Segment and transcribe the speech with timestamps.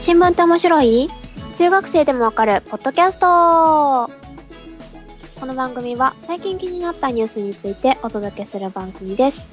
[0.00, 1.08] 新聞って面白い？
[1.56, 4.10] 中学生でもわかるポッドキャスト
[5.40, 9.48] この番組は最近気になったニュースについてお届けする番組です。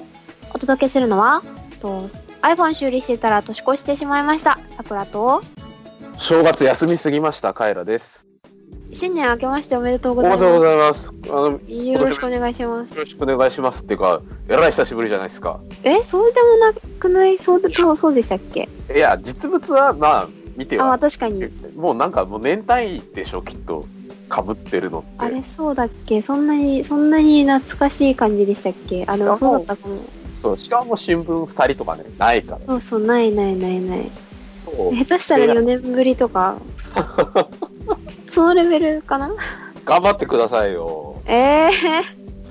[0.54, 1.42] お届けするのは、
[1.80, 2.08] と
[2.42, 4.58] iPhone 修理してたら年越してしまいました。
[4.76, 5.42] さくらと、
[6.16, 8.24] 正月休みすぎました、カエラです。
[8.92, 11.12] 新年明けましておめでとうおめでとうごございまざいます。
[11.28, 11.74] あの、よす。
[11.74, 12.96] よろしくお願いします。
[12.96, 15.58] ろしくお願いしますっていうか、えらい久しぶりじゃないですか。
[15.82, 17.38] え、そうでもなくない？
[17.38, 18.68] そうでそうそうでしたっけ？
[18.94, 21.44] いや、実物は、まあ、見てあ、まあは、確かに。
[21.76, 23.86] もうなんか、もう年単位でしょ、きっと。
[24.28, 25.08] 被ってるのって。
[25.18, 26.20] あれそうだっけ？
[26.20, 29.04] そんなに、そんなに懐かしい感じでしたっけ？
[29.06, 29.98] あ、でもそうだったかも。
[30.42, 32.60] そうしかも新聞2人とかね、ないから。
[32.60, 34.10] そうそう、ないないないない。
[34.66, 36.58] 下手したら4年ぶりとか。
[38.30, 39.30] そのレベルかな？
[39.84, 41.22] 頑張ってくださいよ。
[41.26, 41.70] ええ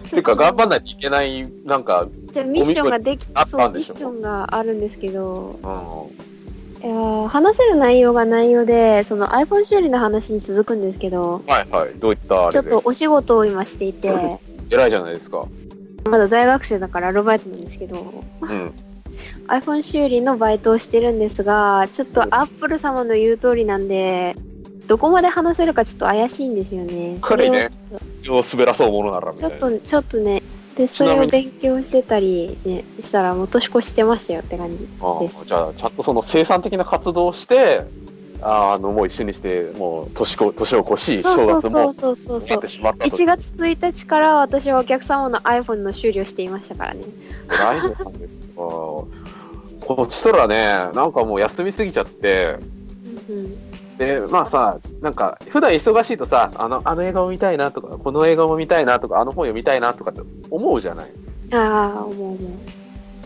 [0.06, 0.10] ー。
[0.10, 3.94] ていうか、頑張んないといけない、なんか、じゃあミッションができたんでしょ？
[3.96, 6.35] ミッションがあるんですけど、うん。
[6.84, 11.94] いやー話せる内容が内容で、その iPhone 修理の話に続くんですけど、はいはい。
[11.96, 12.82] どういったちょっと。
[12.86, 15.46] お仕事を今していて、偉いじゃないですか。
[16.10, 18.72] まだ大学生だからアルバイトなんですけど、うん。
[19.48, 24.36] iPhone 修理のバイトをしてるんですが、ちょっと Apple 様の言う通りなんで、
[24.88, 27.18] どこまで話せるかちょっと怪しいんですよね。
[27.22, 27.70] これね
[28.24, 29.58] そを滑らそうものならみたいな。
[29.58, 30.44] ちょっと、ちょっとね、
[30.78, 35.38] で、それを勉強してたり、ね、したらもう年越してましたよって感じあです。
[35.42, 37.84] あじゃあ、ちゃんとその生産的な活動をして、
[38.42, 42.68] あの、もう一緒にして、もう年こ、年を越し、正月もそうそうそうって。
[42.68, 43.16] しまったと。
[43.16, 47.04] 1月1日から私はお客様の iPhone の修理をしていましたからね。
[47.48, 48.46] 大丈夫なんですか。
[48.58, 49.08] こ
[50.04, 50.56] っちとらね、
[50.94, 52.58] なんかもう休みすぎちゃって、
[53.30, 53.65] うん
[53.98, 61.12] で、まあさ、なんか、普段忙しいとさ、あの、あの映画を見たいなとか、この映画も見たいなとか、あの本読みたいなとかって思うじゃない？
[61.52, 62.38] うん、ああ、思う思う。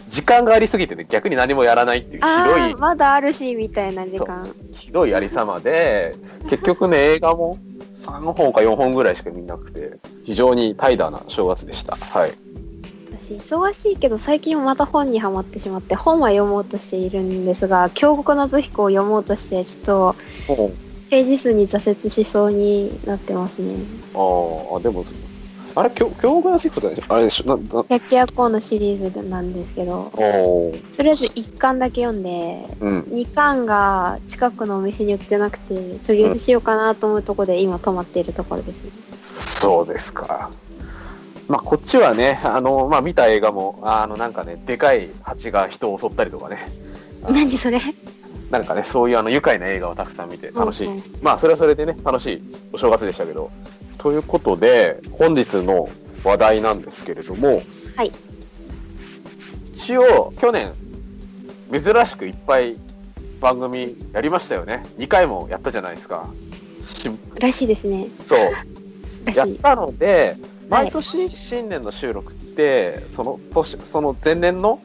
[0.10, 4.50] 時間がありすぎてね、逆に何もやらないっていうひどいまだあるし、みたいな時間。
[4.74, 6.16] ひどいありさまで、
[6.50, 7.58] 結局ね、映画も
[8.04, 11.96] 3本か4本ぐらいしか見なくて、非常に怠惰な正月でした。
[11.96, 12.32] はい。
[13.30, 20.16] 私、忙しいけど、最近また本にはまってしまって、本は読もうとしているんですが、京極夏彦を読もうとして、ちょっ
[20.48, 20.72] と、
[21.12, 23.76] ページ数に挫折しそうになってますね。
[24.16, 24.18] あ
[24.78, 25.04] あ、でも、
[25.76, 26.98] あれ、京京極夏彦だね。
[27.08, 30.12] あれでしょ、な、な、百鬼夜行のシリーズなんですけど、
[30.98, 33.00] とりあえず1巻だけ読んで、うん。
[33.12, 35.76] 2巻が近くのお店に売ってなくて、
[36.06, 38.92] とりあえずしようかなと思うところで今止まっているところですね。
[39.40, 40.50] そうですか。
[41.50, 46.60] まあ、こっちはね、あの、まあ、見た映画も、あの、なんかね、でかい蜂が人を襲ったりとかね。
[47.28, 47.80] 何それ？
[48.52, 50.88] なんかね、そういうあの、愉快な映画をたくさん見て楽しい。
[50.88, 53.50] うんうんまあ、それはそれでね、楽しいお正月でしたけど。
[53.98, 55.90] ということで、本日の
[56.24, 57.64] 話題なんですけれども、
[57.96, 58.14] はい。
[59.74, 60.72] 一応、去年、
[61.72, 62.76] 珍しくいっぱい
[63.42, 64.86] 番組やりましたよね。
[65.00, 66.30] 2回もやったじゃないですか。
[66.86, 68.08] しらしいですね。
[68.28, 68.40] そう。
[69.34, 74.80] やったので、はい毎年新年の収録って、その年、その前年の、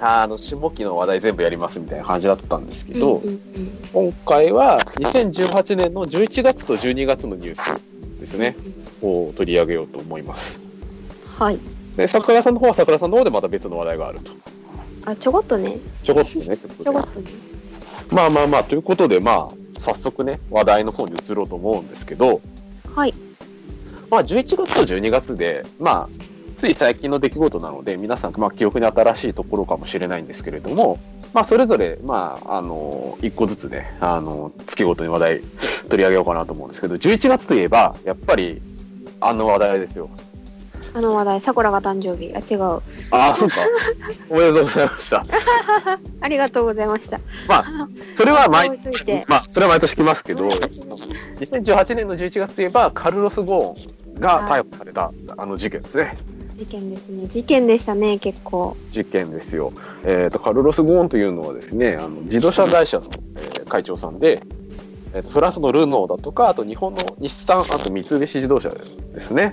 [0.00, 7.80] あの、下期の話題全部やりますみたいな感じだったんですけど、うんうんうん今回は2018年の11月と12月のニュース
[8.20, 8.54] ですね、
[9.00, 10.60] を取り上げようと思います。
[11.38, 11.58] はい。
[11.96, 14.32] で、桜さんの方は桜さんの方でまた別の話題があると。
[15.06, 15.78] あ、ちょこっとね。
[16.04, 16.58] ちょこっとね。
[16.82, 17.30] ちょこっとね。
[18.10, 22.40] まあまあまあ、ということで、まあ、早速ね、話題の方に移ろうと思うんですけど、
[22.94, 23.14] はい。
[24.10, 26.08] まあ、11月と12月で、まあ、
[26.56, 30.98] つい最近の出来事なので、皆さん、まあ、記憶に新しいところかもしれないんですけれども、
[31.34, 35.40] まあ、それぞれ、まあ、あの、一個ずつね、あの、月ごとに話題
[35.88, 38.62] 取り上げようかなと思うんですけど、11月といえば、やっぱり、
[39.20, 40.10] あの話題ですよ。
[40.98, 42.34] あの話題、桜が誕生日。
[42.34, 42.82] あ、違う。
[43.12, 43.54] ああ、そうか。
[44.28, 45.24] おめでとうございました。
[46.20, 47.20] ありがとうございました。
[47.46, 47.64] まあ、
[48.16, 48.68] それは毎
[49.28, 56.18] まあ、それは毎年来ますけど、毎2018年の11月といえば、カルロス・ゴーンが逮捕された、あの事件ですね。
[56.56, 57.28] 事件ですね。
[57.28, 58.76] 事件でしたね、結構。
[58.90, 59.72] 事件ですよ。
[60.04, 63.06] えっ、と、カルロス・ゴーンというのはですね、あの自動車会社の、
[63.36, 64.42] えー会長さんで、
[65.14, 69.52] えーと、フランスのルノーだとか、あと日本の日産、あと三菱自動車ですね、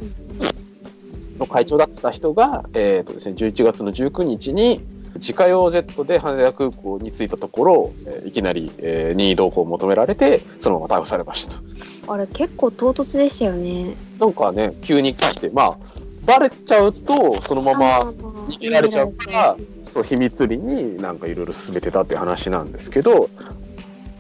[1.38, 4.82] の会長だった人が、えっ、とですね、11月の19日に、
[5.16, 12.14] 自家用ジェットで羽田空港に着いたところ、えーいきなり、えー任意同行を求められて、そのまま逮捕されましたと。
[12.14, 13.96] あれ、結構唐突でしたよね。
[14.20, 15.78] なんかね、急に来て、まあ、
[16.26, 18.14] バレちゃうと、そのまま、逃
[18.48, 19.58] 逃げられちゃうから
[19.96, 23.30] そう秘密裏になんかいろいろ進めてたっていう話なんですけど、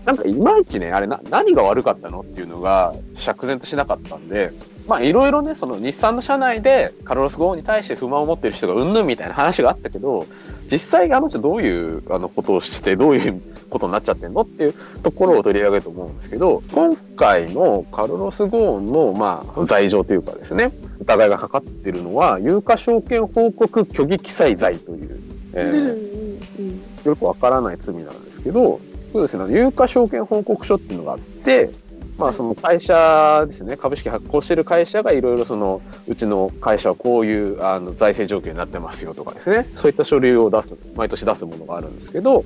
[0.05, 4.53] なんかいまいちね、あれな、何が悪かったのっていうのが釈然としなかったんで、
[4.87, 10.27] まあいろいろね、その日産の社内でカルロス・ゴーンに対して不満を持ってる人がうんぬんみたいな話があったけど、
[10.71, 25.19] 実際あの人どういうあのことをしてて、どういうことになっちゃってんのっていうところを取り上げると思うんですけど、今回のカルロス・ゴーンの、まあ、罪状というかですね、疑いがかかっているのは、有価証券報告虚偽記載罪という、
[25.53, 26.81] えーうん。
[27.03, 28.79] よくわからない罪なんですけど、
[29.11, 31.69] そうですね、有価証券報告書っていうのがあって、
[32.17, 42.45] まあその会社ですね、株式発行してる会社がいろいろその、うちの会社はこういうあの財政状況になってますよとかですね、そういった書類を出す、毎年出すものがあるんですけど、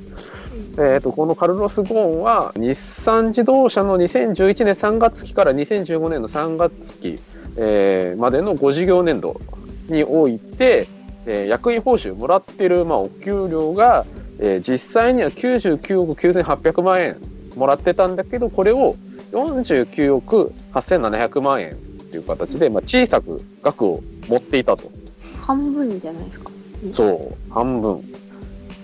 [0.80, 7.20] えっ、と、このカルロス・ゴーンは、日産自動車の2011年3月期から2015年の3月期、
[7.58, 9.40] えーまでの5事業年度
[9.88, 10.88] において、
[11.28, 14.06] えー役員報酬もらってる、まあ、お給料が、
[14.40, 17.18] えー実際には99億9800万円
[17.56, 18.96] もらってたんだけど、これを
[19.32, 21.74] 49億8700万円っ
[22.12, 24.92] ていう形で、まあ、小さく額を持っていたと。
[25.38, 26.52] 半分じゃないですか。
[26.94, 28.04] そう、半分。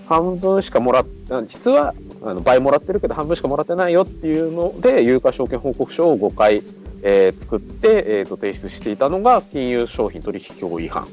[0.08, 1.06] 半分しかもらっ
[1.48, 6.62] 実はあの倍もらってるけど半分しかもらってないよっていうので、有価証券報告書を5回、
[7.02, 11.08] えー作って、えーと提出していたのが金融商品取引法違反、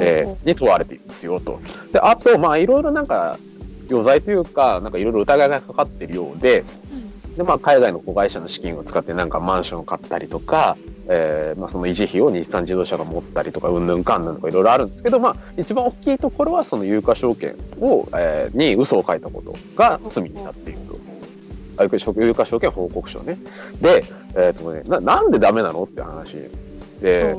[0.00, 1.60] えーに問われていますよと。
[1.92, 3.38] で、あと、まあ、いろいろなんか、
[3.90, 6.64] 余罪というか、なんかいろいろ疑いがかかってるようで、
[7.36, 10.76] で、まあ、海外の子会社の資金を使ってなんかマンションを買ったりとか、
[11.08, 21.00] えーまあ、その維持費を日産自動車が持ったりとか、うんぬんかんぬんとかいろいろあるんですけど、まあ、一番大きいところはその有価証券を、えーに嘘を書いたことが罪になっていると。
[21.78, 23.38] あ有価証券報告書ね。
[23.80, 24.04] で、
[24.36, 26.36] えっ、とねな、なんでダメなのって話
[27.00, 27.34] で、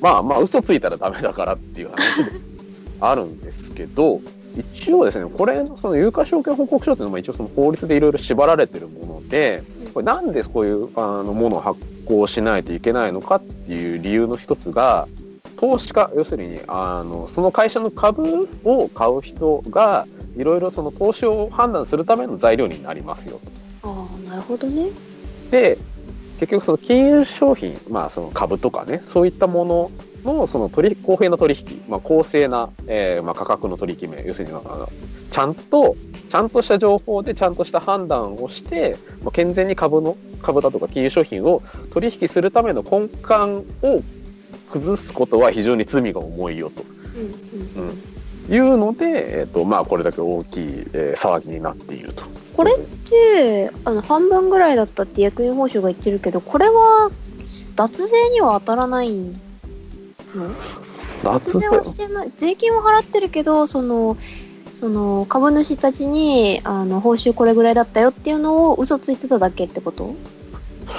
[0.00, 2.30] まあまあ嘘ついたらダメだからっていう話で
[3.00, 4.20] あるんですけど、
[4.56, 9.62] 一応ですね、これのその有価証券報告書っていうのも一応その法律でいろいろ縛られてるもので、
[9.94, 15.06] これなんでこういうあのものを発行しないといけないのかっていう理由の一つが、
[15.58, 20.06] 投資家、要するに、あの、その会社の株を買う人が、
[20.36, 23.40] いろいろその投資を判断するための材料になりますよ。
[23.82, 24.90] ああ、なるほどね。
[25.50, 25.78] で、
[26.38, 29.90] 結局その金融商品、まあその株とかね、そういったもの
[30.24, 34.88] のその取引、公平な取引、まあ公正な、えーまあ価格の取り決め、要するにあの
[35.30, 35.96] ちゃんと、
[36.28, 41.62] ちゃんとした情報でちゃんとした判断をして、まあ、健全に株の、株だとか金融商品を
[41.92, 44.02] 取引するための根幹を
[44.70, 46.82] 崩すことは非常に罪が重いよと。
[47.16, 48.02] うんうんうん
[48.50, 52.24] いうので、えっ、と、まあ、これだけ大きい、えー騒ぎになっていると。
[52.56, 57.10] これって、あの、半分ぐらいだったって役員報酬が言ってるけど、これは、
[57.76, 59.34] 脱税には当たらない
[60.34, 60.50] の
[61.22, 62.32] 脱税はしてない。
[62.36, 64.16] 税金は払ってるけど、その、
[64.74, 70.14] その、株主たちに、あの、報酬これぐらいだったよっていうのを嘘ついてただけってこと？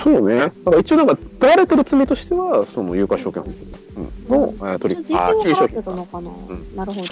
[0.03, 0.37] そうね。
[0.37, 7.07] だから一応なんか、問われてる罪としては、その有価証券の、えー取り税金は金融商払って品たのかな、んなるほど。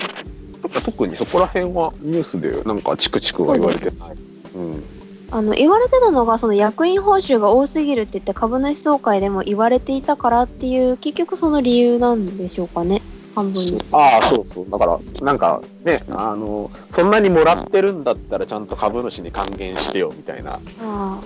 [0.82, 4.16] 特にそこら辺はニュースでなんかチクチクは言われてない。
[4.56, 4.84] うん。
[5.30, 13.02] あの、言われてたのが、その役員報酬が多すぎるって言って株主総会でも言われていたからっていう、結局その理由なんでしょうかね。
[13.36, 13.80] 半分に。
[13.92, 14.70] ああ、そうそう。
[14.70, 21.20] だから、なんかね、あの、そんなにもらってるんだったらちゃんと株主に還元してよみたいなあ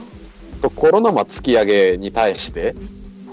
[0.62, 2.76] ところの、まあ、突き上げに対して、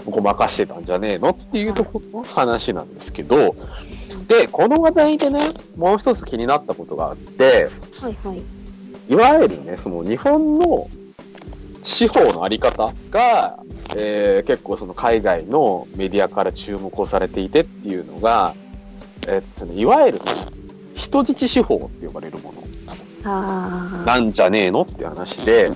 [0.05, 3.55] ごまかしてたんじゃねえのっていうところの話なんですけど、
[4.27, 7.69] で、この話題でね、もう一つ気になったことがあって、
[8.01, 8.58] あ、はいはい。
[9.09, 10.87] いわゆるね、その日本の
[11.83, 13.59] 司法のあり方が、
[13.95, 18.53] えー結構その海外のメディアから注目をされていてっていうのが、
[19.27, 20.33] えっとね、いわゆるその
[20.95, 22.63] 人質司法って呼ばれるもの。
[24.05, 25.71] なんじゃねえのって話で、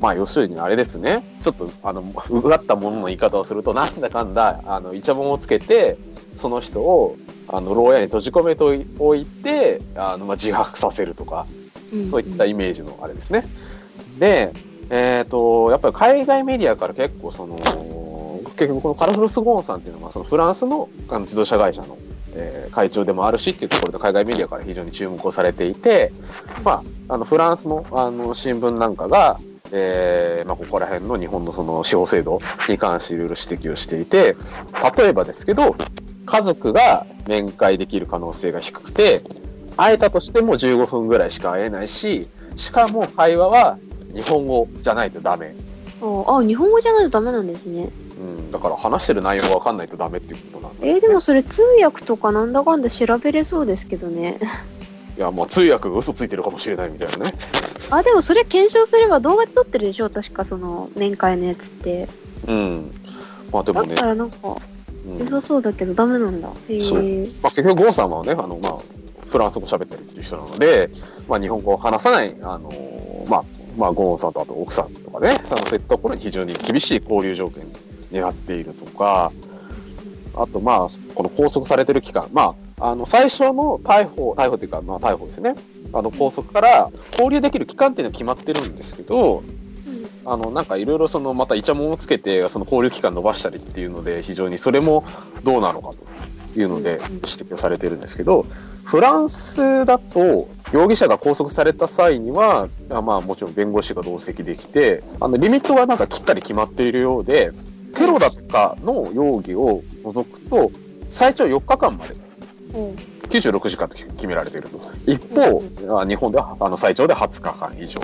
[0.00, 5.96] まあ要するにあれですね、ちょっとあの、うがったものの言い方をすると、なんだかんだ、あの、イチャモンをつけて、
[6.36, 7.16] その人を、
[7.48, 8.64] あの、牢屋に閉じ込めて
[8.98, 11.46] おいて、あの、まあ、自白させるとか、
[12.10, 13.44] そういったイメージのあれですね。
[14.18, 14.52] で、
[14.90, 17.56] えっ、と、やっぱり海外メディアから結構その、
[18.56, 21.98] 結局このカルフロス・ゴーンさんっていうのは、そのフランスのあの自動車会社の、
[22.34, 26.10] えー会長でもあるしっていうところで海外メディアから非常に注目をされていて、
[26.64, 29.38] まあ、あの、フランスのあの新聞なんかが、
[29.70, 34.36] えーまあ、ここら辺の日本のその司法制度に関していろいろ指摘をしていて、
[34.96, 35.76] 例えばですけど、
[36.24, 39.22] 家族が面会できる可能性が低くて、
[39.76, 43.78] 会えたとしても15分ぐらいしか会えないし、しかも会話は
[44.14, 45.54] 日本語じゃないとダメ。
[46.00, 47.90] ああ、日本語じゃないとダメなんですね。
[48.18, 54.38] うん、だから話してる内容がわかんないとダメっていうことなんだ、えーでもそれ通訳とかなんだかんだ調べれそうですけどね。
[55.16, 57.34] いや、まあ通訳が嘘ついてるかもしれないみたいなね。
[57.90, 62.08] あ、でもそれ検証すれば動画で撮ってるでしょ確かその面会のやつって。
[62.46, 62.90] うん。
[63.52, 64.56] まあでもねだった、らなんか
[65.06, 66.48] うん良さそうだけどダメなんだ。
[66.68, 67.28] へえ。
[67.42, 68.78] まあ、結局ゴンさんはね、あの、まあ、
[69.32, 70.90] フランス語喋ってるっていう人なので、
[71.26, 73.44] まあ、日本語を話さない、あのーまあ、
[73.78, 77.64] まあ、ゴーンさんとあと奥さんとかね、あのそういったところに非常に厳しい交流条件
[78.10, 79.32] になっているとか、
[80.34, 85.54] あと、まあ、この拘束されてる期間、まあ、あの、最初の逮捕、逮捕っていうか、まあ、逮捕ですね。
[85.94, 89.42] あの、拘束から交流できる期間っていうのは決まってるんですけど、
[90.24, 95.04] あの、なんかいろいろその、またイチャモンをつけて、その交流期間伸ばしたりっていうので、非常にそれも
[95.44, 95.90] どうなのか
[96.54, 98.46] というので指摘をされてるんですけど、
[98.84, 107.52] フランスだと、容疑者が拘束された際には、あまあもちろん弁護士が同席できて、あの、リミットがなんかきっかり決まっているようで、
[107.94, 110.70] テロだとかの容疑を除くと、
[111.10, 112.14] 最長4日間まで
[112.74, 114.78] うん96時間と決められていると。
[115.06, 115.62] 一方、
[116.00, 118.00] あ日本ではあの最長で20日間以上。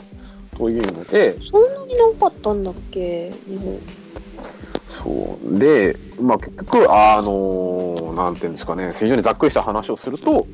[0.58, 3.30] というので、そんなに長かったんだっけ？
[3.46, 3.78] 日本。
[4.88, 5.58] そう。
[5.58, 10.46] で、まあ結局、あのなんていうんですかね、非常にざっくりした話をすると、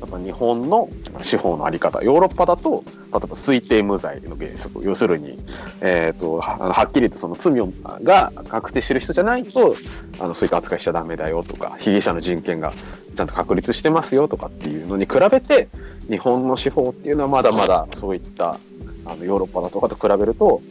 [0.00, 0.88] やっぱ日本の
[1.22, 5.38] 司法のあり方、ヨーロッパだと、例えば推定無罪の原則、要するに、
[5.80, 7.72] えっ、と、はあのはっきりとその罪を
[8.02, 9.74] が確定してる人じゃないと、
[10.20, 12.72] あの、そういった扱いしちゃダメだよとか、被疑者の人権が
[13.16, 15.68] ちゃんと確立してますよとかっていうのに比べて、
[16.08, 18.58] 日本の司法っていうのはまだまだそういった、
[19.06, 20.62] あの、ヨーロッパだとかと比べると、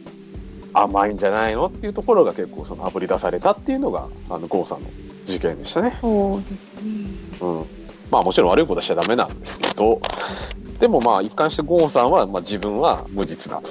[0.72, 4.88] 甘いんじゃないのっていうところが結構その炙り出されたっていうのが、あの、ゴーさんの
[5.24, 5.98] 事件でしたね。
[6.00, 6.82] そうですね。
[7.40, 7.66] うん。
[8.10, 10.00] まあもちろん悪いことはしちゃダメなんですけど、
[10.78, 13.70] でもまあ一貫してゴーンさんは、まあ自分は無実だと。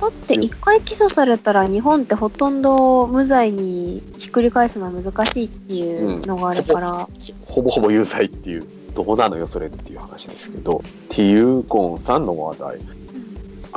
[0.00, 7.08] だって一回起訴されたら日本ってほとんど無罪にひっくり返すのは難しいっていうのがあるから、
[7.46, 12.78] ほぼほぼ有罪っていう、どうなのよそれっていう話ですけど、っていうゴーンさんの話題。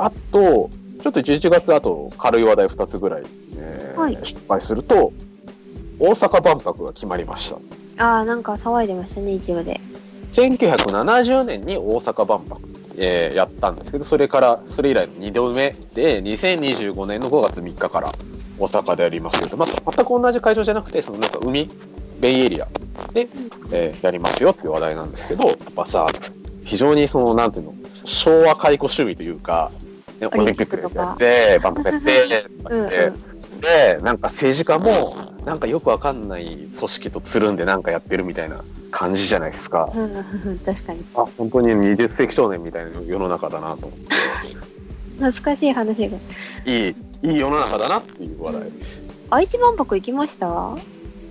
[0.02, 0.70] あと、
[1.02, 3.22] ちょっと11月あと軽い話題2つぐらい、
[3.58, 5.12] えーはい失敗すると、
[5.98, 7.50] 大阪万博が決まりまし
[7.96, 8.04] た。
[8.04, 9.78] ああなんか騒いでましたね一部で
[10.32, 12.60] 1970年に大阪万博、
[12.96, 18.10] えーやったんですけど、それから、それ以来の2度目で、2025年の5月3日から
[18.58, 19.56] 大阪でやりますよと。
[19.56, 21.68] まあ、全く同じ会場じゃなくて、そのなんか海、
[22.20, 22.68] ベイエリア
[23.12, 23.28] で、
[23.70, 26.06] えーやりますよっていう話題なんですけど、やっぱさ、
[26.64, 29.70] 非常にその、なんていうの、昭和解雇趣味というか、
[30.20, 32.88] ねオリンピックでやって、万博やって、とかうん。
[32.88, 33.30] 言って。
[33.60, 39.90] で、なんか政治家も、なんかよくわかんない組織とつるんでなんかやってるみたいな感じじゃないですか。
[39.94, 41.04] うんうん確かに。
[41.14, 44.06] あ、本当に20世紀少年みたいな世の中だなと思って。
[45.18, 46.16] 懐かしい話が。
[46.64, 48.62] いい、いい世の中だなっていう話題。
[49.30, 50.46] 愛知万博行きました？
[50.48, 50.78] 行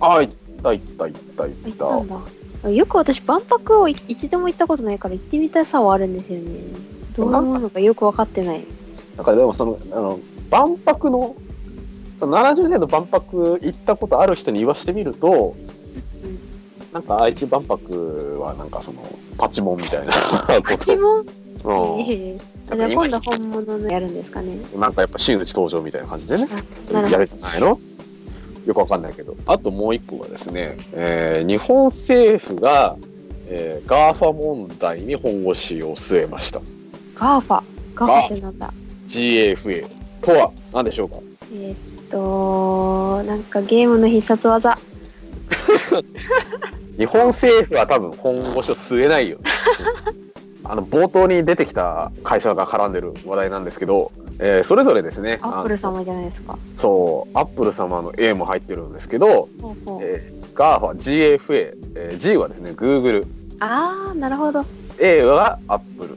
[0.00, 1.52] あ、行った行った行った行っ。
[1.52, 2.08] ったん
[2.64, 2.70] だ。
[2.70, 6.60] よく私万博を一度も行ったことないから行ってみたさはあるんですよね。
[7.16, 8.64] どういうものかよく分かってない
[9.20, 10.18] だからでもその、あの、
[10.50, 11.36] 万博の、
[12.18, 15.54] その70年の万博行ったことある人に言わしてみると、
[16.94, 19.02] なんか愛知万博はなんかその、
[19.36, 20.62] パチモンみたいなこと。
[20.62, 21.16] 口も
[21.62, 22.38] うんええ
[22.74, 26.48] じゃあ今度本物のやるんですかねなんかやっぱ真打ち登場みたいな感じでね。
[26.90, 27.78] やるんじゃないの？
[28.64, 29.36] よくわかんないけど。
[29.46, 32.96] あともう一個はですね、えー日本政府が、
[33.48, 36.62] えー、 GAFA 問題に本腰を据えました。
[37.16, 37.62] ガーファ
[37.94, 38.72] ガーファってなんだ？
[39.10, 39.86] GAFA
[40.22, 41.16] とは何でしょうか？
[41.52, 41.76] えーっ
[42.10, 44.78] となんかゲームの必殺技。
[46.98, 49.38] 日本政府は多分本腰を据えないよ。
[50.64, 56.56] あの、冒頭に出てきた会社が絡んでる話題なんですけど、えーそれぞれですね、アップル様じゃないですか。
[56.76, 59.98] そう、アップル様の A も入ってるんですけど、ほうほう。
[60.02, 63.24] えー、GAFA、GFA、えー G はですね、Google、
[63.60, 64.64] ああなるほど。
[64.98, 66.16] A が Apple、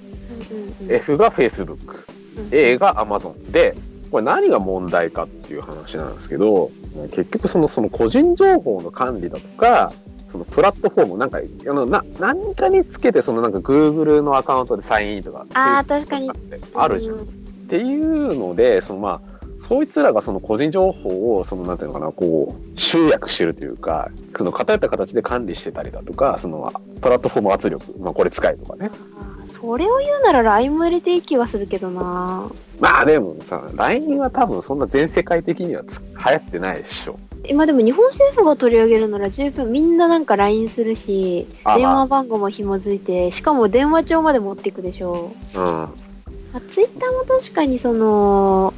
[0.52, 0.96] うんうんうん。
[0.96, 2.13] F が Facebook、うん
[2.52, 3.76] A が Amazon で、
[4.12, 6.72] これ何が問題かっていう話なんですけど、
[7.12, 9.92] 結局そのその個人情報の管理だとか、
[10.32, 15.46] そのプラットフォーム、なんか、あの、な、何かにつけて、そのなんか Google のアカウントでサインインとか。
[15.54, 16.32] あー確かに
[16.74, 17.16] あるじゃん。
[17.16, 17.26] うっ
[17.68, 28.92] ていうので、そのまあ、そいつらがその個人情報を、そのなんていうのかな、こう、集約してるというか、その偏った形で管理してたりだとか、そのプラットフォーム圧力、まあこれ使えとかね。
[29.54, 37.20] それを言うなら LINE も入れていい気がするけどなまあでもさ、LINE は多分そんな全世界的にはつ流行ってないでしょ。
[37.48, 45.84] 今でも日本政府が取り上げるなら十分みんななんか LINE するしあ電話番号も紐づいてしかも電話帳まで持っていくでしょうん。
[45.84, 45.90] あ
[46.72, 48.74] ツイッターも確かにその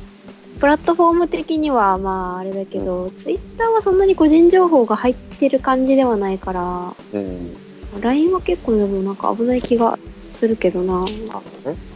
[0.60, 7.56] プラットフォーム的にはまああれだけど、ツイッターはそんなに個人情報が入ってる感じではないからうん。
[8.02, 9.98] LINE は結構でもなんか危ない気が
[10.46, 10.94] するけどな。
[10.94, 11.10] あのね、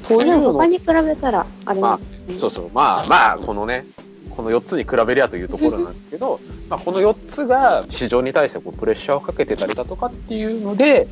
[0.03, 3.85] そういうのでも他に比べたらあれなんですねそうそう、まあまあ、このね、
[4.31, 11.07] この4つに比べりゃというところなんですけど、まあこの4つが市場に対してこうプレッシャーをかけてたりだとかっていうので、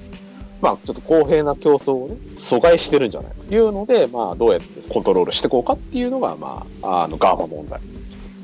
[0.61, 7.79] まあ、ちょっと公平な競争をね、阻害してるんじゃないかというので、まあ、どうやってコントロールしていこうかっていうのが、まあ、あの、 GAFA 問題。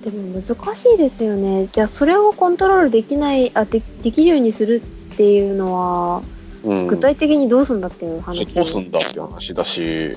[0.04, 1.68] でも難しいですよね。
[1.72, 4.84] じゃあそれをコントロールできない、あ、でできるようにする
[5.14, 6.22] っていうのは、
[6.64, 6.88] うん。
[6.88, 8.46] 具体的にどうすんだっていう話。
[8.46, 10.16] どうすんだっていう話だし、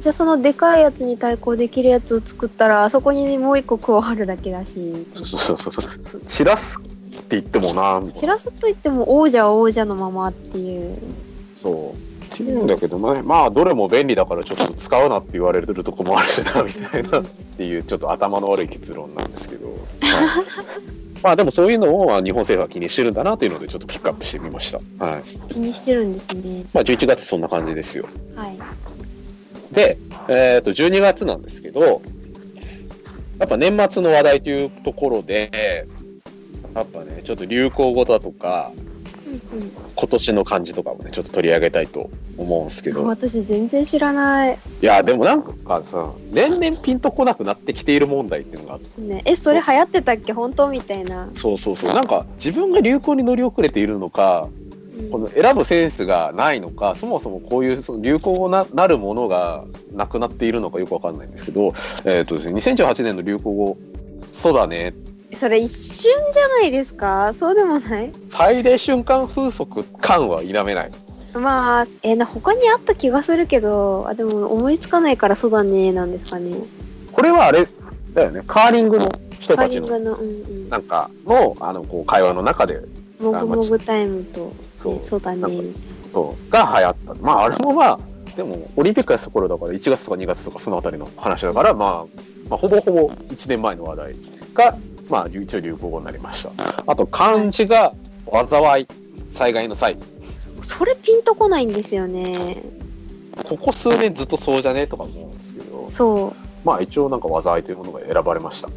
[0.00, 5.06] じゃあそのでかいやつに対抗できるやつを作ったら、あそこにもう一個加わるだけだし。
[5.14, 5.82] そうそうそうそ
[6.18, 6.82] う、散らすっ
[7.22, 8.02] て言ってもな。
[8.12, 10.98] 散らすと言っても王者は王者のままっていう。
[11.62, 12.14] そう。
[12.34, 17.24] っていうんだけどね、まあ、どれも便利だからちょっと使うなって言われるとこもあるな、みたいな、っ
[17.56, 19.68] ていう、ちょっと頭の悪い結論なんですけど。
[19.68, 19.76] はい
[21.24, 24.80] まあ、でもそういうのをまあ日本政府は気にしてるんだなというので、ちょっとピックアップしてみました。
[25.02, 25.22] はい。
[25.52, 26.66] 気にしてるんですね。
[26.74, 28.06] まあ、11月そんな感じですよ。
[28.36, 28.58] はい。
[29.72, 29.96] で、
[30.28, 32.02] えっ、と、12月なんですけど、
[33.38, 35.86] やっぱ年末の話題というところで、
[36.74, 38.93] やっぱね、ちょっと流行語だとか、うん
[39.96, 42.96] 今年の漢字とかもね、ちょっと取り上げたいと思うんですけうん。
[42.96, 44.58] ど、私全然知らない。
[44.82, 50.32] いや、でもなんかさ、年々ピンとこなくなってきている問題っていうのがあって、ね、え、それ流行ってたっけ？
[50.32, 51.28] 本当みたいな。
[51.36, 54.48] そうそうそう、なんか自分が流行に乗り遅れているのか、
[54.98, 55.10] うん。
[55.10, 61.74] この選ぶセンスがないのか、そもそもこういうその流行語ななるものがなくなっているのかよくわかんないんですけど、
[62.04, 63.76] えっ、とですね、2018年の流行語、
[64.28, 64.94] そうだね、
[65.34, 67.32] それ一瞬じゃないですか？
[67.34, 68.12] そうでもない？
[68.28, 70.92] 最大瞬間風速感は否めない。
[71.34, 76.54] まあ、えーな、他にあった気がするけど、あ、でも思いつかないからそうだね、なんですかね。
[77.12, 77.66] これはあれ
[78.14, 79.08] だよね、カーリングの
[79.40, 80.68] 人たちの、カーリングの、うんうん。
[80.68, 82.80] なんかの、あの、こう、会話の中で、
[83.18, 85.40] もぐもぐタイムと、そうねそうだね、
[86.12, 87.14] そうが流行った。
[87.20, 87.98] まあ、あれもまあ、
[88.36, 94.14] でも、オリンピックやった頃だから、1月とか2月とかそのあたりの話だから、まあ、まあ、ほぼほぼ1年前の話題
[94.54, 94.76] が、
[95.10, 96.50] まあ、一応流行語になりました。
[96.86, 97.92] あと、漢字が、
[98.30, 98.86] 災い、
[99.32, 99.96] 災害の際。
[99.96, 100.02] な。
[100.62, 102.62] それピンとこないんですよね。
[103.48, 104.86] ここ数年ずっとそうじゃね？
[104.86, 106.32] とか思うんですけど、そう。
[106.64, 108.70] まあ、一応なんか災いというものが選ばれました。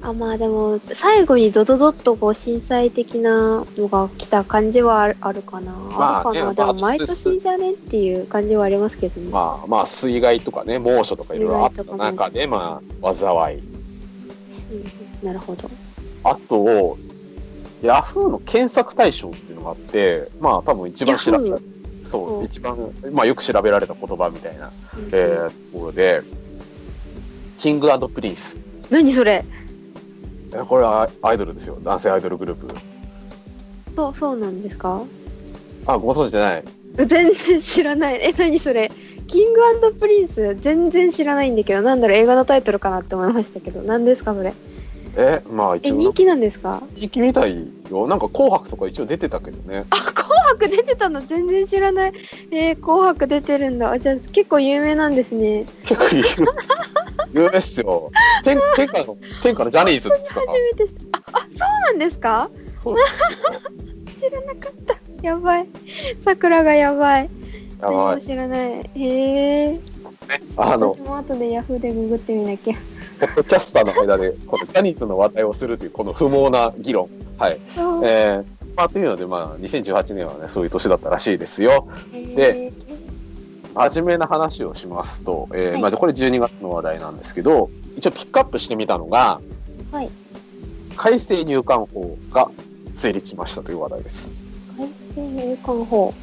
[0.00, 5.72] あ、まあでも、最後にドドドッとこう震災的なのが来た感じはあるあるかな。
[5.72, 6.54] まあねあるかな。
[6.54, 7.72] でまあも毎年じゃね？
[7.72, 9.30] っていう感じはありますけどね。
[9.30, 13.58] まあ、まあ、水害とかね、猛暑とかいろいろあった中で、まあ、災い。
[13.58, 15.68] うんなるほど。
[16.22, 16.98] あと、
[17.82, 21.50] ヤフーの検索大賞っていうのがあって、まあ多分一番調べ
[22.10, 22.76] そうう、ん一番、
[23.12, 26.22] まあよく調べられた言葉みたいな、うんえー、ところで、
[27.58, 28.58] キングプリンス。
[28.90, 29.44] 何それ？
[30.52, 31.78] えこれはアイドルですよ。
[31.82, 32.74] 男性アイドルグループ。
[33.96, 35.02] そう、そうなんですか？
[35.86, 36.64] あ、ご存知じゃない。
[36.96, 38.20] 全然知らない。
[38.22, 38.92] え、何それ？
[39.26, 39.60] キング
[39.98, 44.52] プリンス全然知らないんだけど、なんだろう、映画のタイトルかなって思いましたけど、何ですか、それ？
[45.16, 46.82] え、まあ一え、応、人気なんですか？
[46.96, 48.06] 人気みたいよ。
[48.08, 49.84] なんか紅白とか一応出てたけどね。
[49.90, 52.12] あ、紅白出てたの全然知らない。
[52.50, 53.90] えー紅白出てるんだ。
[53.92, 55.66] あじゃあ結構有名なんですね。
[55.84, 57.42] 結構有名。
[57.44, 58.10] 有名っすよ。
[58.44, 61.18] 天天下の、天下のジャニーズですか初めて知った。
[61.18, 61.48] あ、あ、そう
[61.86, 62.50] なんですか？
[62.84, 64.94] 知らなかった。
[65.22, 65.68] やばい。
[66.24, 67.30] 桜がやばい。
[67.80, 68.22] やばい。
[68.22, 68.90] 知らない。
[68.96, 69.80] へえ。
[70.56, 72.74] あの私、も後でヤフーでググってみなきゃ。
[73.26, 77.08] ポッドキャスターの間で、このジャニーズの話題をするという、この不毛な議論。
[77.38, 77.58] はい。
[78.04, 78.44] えー、
[78.76, 81.88] まあ、というので、まあ、2018年はね、そういう年だったらしいですよ。
[82.12, 82.72] で
[83.74, 89.40] 真面目な話をしますと、えーはいまあ、これ12月の話題なんですけど、一応ピックアップしてみたのが、
[89.90, 90.10] はい。
[90.96, 92.50] 改正入管法が
[92.94, 94.30] 成立しましたという話題です。
[94.76, 96.14] 改正入管法。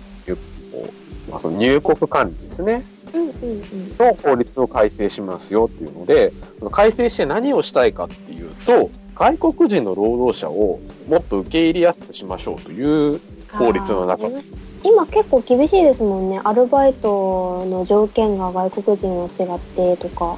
[1.29, 2.83] まあ、その入国管理ですね。
[3.13, 3.97] うんうんうん。
[3.97, 13.19] の法律を改正しますよっていうので、その改正して何をしたいかっていうと、外国人の労働者をもっと受け入れやすくしましょうという
[13.51, 16.41] 法律の中あーあります今結構厳しいですもんね。
[16.43, 20.37] アルバイトの条件が外国人は違ってとか、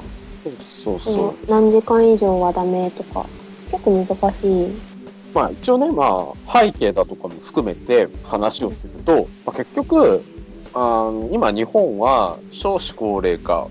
[0.84, 3.26] そうその何時間以上はダメとか、
[3.70, 4.68] 結構難しい。
[5.32, 10.22] まあ一応ね、まあ背景だとかも含めて話をすると、まあ、結局、
[10.74, 10.78] あ
[11.10, 13.68] の今日本は少子高齢化、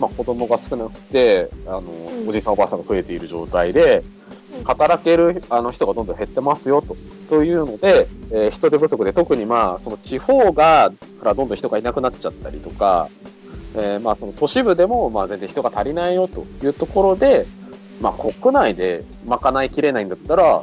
[0.00, 4.02] まあ子供が少なくて、あの、んおじさんおばあさんが増えている状態で
[4.58, 6.96] うん、働けるあの人がどんどん減ってますよと。
[7.28, 13.08] というので、えー人手不足で特にまあその地方がからどんどん人がいなくなっちゃったりとか、
[13.74, 17.46] えーまあその都市部でもまあ全然人が足りないよというところで、
[18.00, 20.62] まあ国内で賄いきれないんだったら、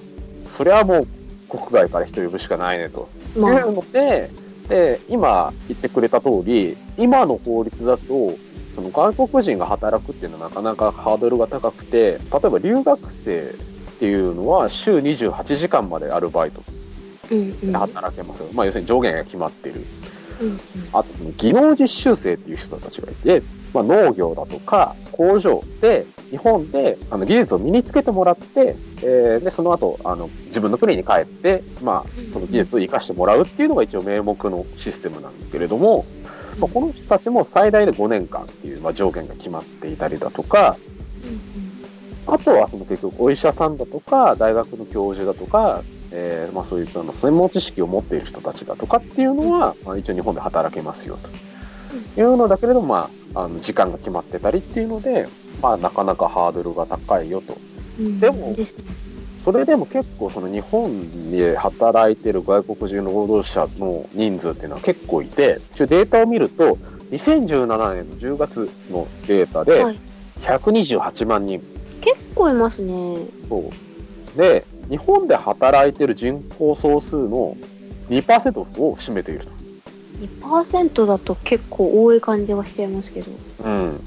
[0.49, 1.08] それはもう
[1.49, 3.10] 国外から人呼ぶしかないねと。
[3.38, 4.29] まあ、いうので、
[4.67, 8.38] で、今言ってくれた通り、今の法律だと、
[8.76, 13.54] その外国人が働くっていうのはなかなかハードルが高くて、例えば留学生っ
[13.99, 16.63] ていうのは週28時間までアルバイト
[17.30, 17.71] うんうん。
[17.71, 18.49] で働けますよ。
[18.54, 19.82] まあ要するに上限が決まっている。
[20.41, 20.60] うん
[20.91, 23.41] あと、技能実習生っていう人たちがいて、
[23.73, 36.05] まあ、農業だとか工場で日本であの技術を身につけてもらって、えーでその後あの自分の国に帰って、まあ、その技術を生かしてもらうっていうのが一応名目のシステムなんだけれども、
[36.59, 40.77] まあ、この人たちも最大で5年間っていう、まあ、条件が決まっていたりだとか
[42.25, 51.17] あとはその結局お医者さんだとか大学の教授だとか、えーまあ、そういうあの専門知識を持っている人たちだとかっていうのは、まあ、一応日本で働けますよ
[52.15, 55.28] というのだけれども、まあ、あの時間が決まってたりっていうので、
[55.62, 57.58] まあ、なかなかハードルが高いよと。
[58.00, 58.56] うんでも
[59.43, 66.78] それでも結構その日本で働いてる外国人労働者の人数っていうのは結構いて、一応データを見ると、
[67.12, 70.00] 2017年の10月のデータではい
[70.43, 71.62] 128万人。
[72.00, 73.17] 結構いますね
[73.50, 73.72] そ
[74.36, 77.56] うで、日本で働いてる人口総数の
[78.10, 79.62] 2%を占めていると。
[80.27, 83.31] 2%だと結構多い感じがしちゃいますけど。
[83.65, 83.99] うん、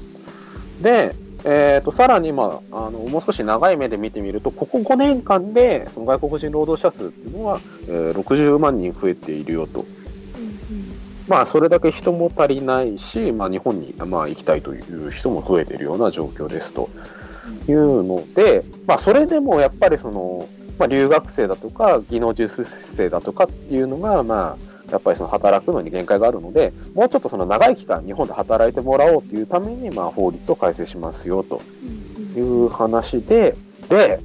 [0.81, 9.85] で、えー、とさらに、まあ、あのもう少し長い目で見てみると、ここ5年間でその外国人労働者数っていうのは、えー60万人増えているよと。
[11.27, 16.89] まあ、それだけ人も足りないし、まあ、日本に、まあ、行きたいという人も増えているような状況ですと。
[17.67, 20.47] いうので、まあ、それでもやっぱりその、
[20.79, 31.61] まあ、留学生だとか技能実習生だとかっていうのが、まあ、やっぱりその働くのに限界があるので、もうちょっとその長い期間日本で働いてもらおうというために、まあ、法律を改正しますよと
[32.37, 33.55] いう話で、
[33.89, 34.19] で、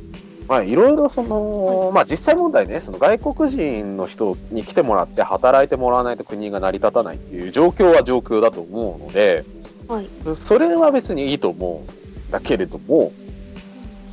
[0.48, 9.44] まあ、いろいろその、まあ、実際問題ね、その外国人の人に来てもらって働いてもらわないと国が成り立たないっていう状況は状況だと思うので、
[9.88, 10.08] はい。
[10.36, 13.12] それは別にいいと思うんだけれども、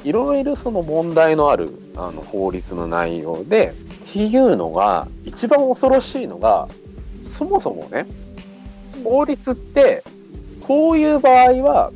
[0.03, 3.73] いろいろその問題のあるあの法律の内容で、
[4.09, 6.67] っていうのが、一番恐ろしいのが、
[7.37, 8.07] そもそもね、
[9.03, 10.03] 法律って、
[10.61, 11.91] こういう場合は、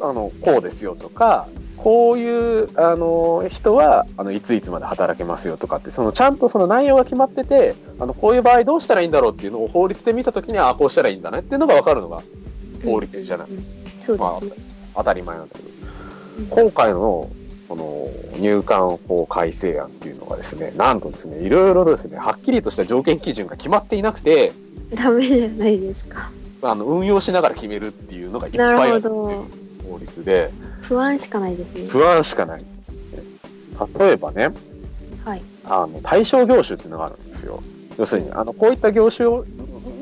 [0.00, 12.22] あの、こうですよとか、こういう、あの、人は、あの、いついつまで働けますよとかって、その、ちゃんとその内容が決まってて、あの、こういう場合どうしたらいいんだろうっていうのを法律で見たときに、ああ、こうしたらいいんだねっていうのがわかるのが
[12.84, 13.48] 法律じゃない。
[14.94, 15.68] 当たり前なんだけど、
[16.38, 16.46] うん。
[16.46, 17.28] 今回の、
[17.68, 18.08] この、
[18.40, 24.52] 入管法改正案っていうのがですね、なんとですね、いろいろとですね、はっきりとした条件基準が決まっていなくて、
[24.94, 26.30] ダメじゃないですか。
[26.62, 30.50] あの、運用しながら決めるっていうのがいっぱいなあるっていう法律で、
[30.80, 31.88] 不安しかないですね。
[31.88, 32.64] 不安しかない。
[33.98, 34.50] 例えばね、
[35.24, 35.42] はい。
[35.64, 37.62] あの、対象業種っていうのがあるんですよ。
[37.98, 39.44] 要するに、あの、こういった業種を、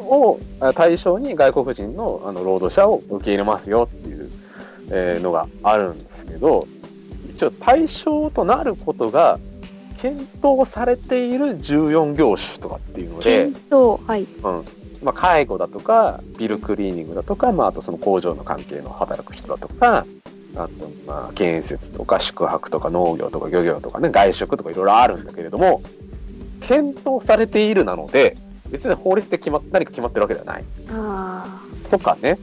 [0.01, 4.31] をあ対象に外国人のあの労働者を受け入れますよっていう、
[4.91, 6.69] えーのがあるんですけど、
[7.37, 9.39] 一応対象となることが
[9.99, 14.23] 検討されている14業種とかっていうので、検討はい。
[14.23, 14.65] うん。
[15.03, 20.07] まあ、介護だとか、ビルクリーニングだとか、まあ、あとその工場の関係の働く人だとか、
[20.55, 25.83] あと、まあ、建設とか宿泊とか農業とか漁業とかね、外食とかいろいろあるんだけれども、
[26.63, 28.39] 検討されているなので、
[28.71, 30.65] 別に法律で決まっ何か決まってるわけではない。
[30.91, 32.39] あとかね、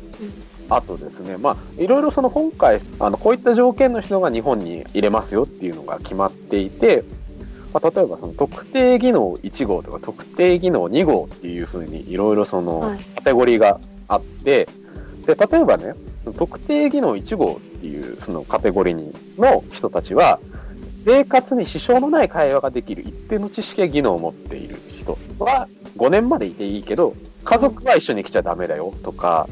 [0.69, 7.03] あとですね、まあ、いろいろその今回、あの、こういった条件の人が日本に入れますよっていうのが決まっていて、
[7.73, 12.99] まあ、例えばその特定技能1号とか特定技能2号っていうふうにいろいろそのはい。
[13.15, 14.67] カテゴリーがあって、
[15.25, 15.93] で、例えばね、
[16.37, 20.39] 特定技能1号っていうそのカテゴリーの人たちは、
[20.87, 29.49] 生活に支障のない会話ができる一定の知識や技能を持っている人は5年までいていいけど、家族は一緒に来ちゃダメだよとか、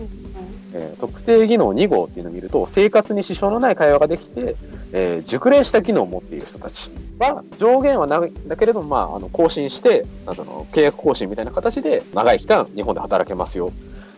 [0.74, 4.56] えー特定技能2号っていうのを見ると、生活に支障のない会話ができて、
[4.94, 13.72] えー熟練した技能を持っている人たちは、上限はないんだけれども、まあ、あの、更新して、あの、契約更新みたいな形で、長い期間、日本で働けますよ。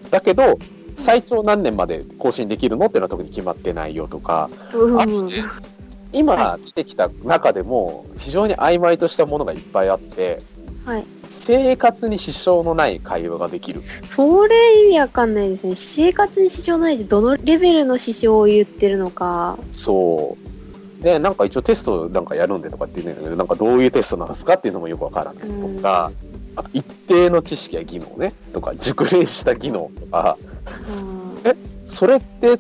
[0.09, 0.59] だけど、
[0.97, 5.43] 最長何年まで更新できるのっていうのは特に決まってないよとか、うんあとね
[6.15, 10.41] 今出てきた中でも、非常に曖昧としたものがいっぱいあって、
[10.85, 11.05] はい
[11.45, 13.81] 生活に支障のない会話ができる。
[14.15, 15.75] それ意味わかんないですね。
[15.75, 19.57] 生活に支障ないってどのレベルの支障を言ってるのか。
[19.73, 20.37] そ
[20.99, 21.03] う。
[21.03, 26.11] で、なんか一応テストなんかやるんでとかって言うんだけど、なんかどういうテストなんですかっていうのもよくわからないとか、
[26.55, 30.37] あと一定の知識や技能ね、とか、熟練した技能とか、
[31.43, 31.49] うん。
[31.49, 32.57] えそれって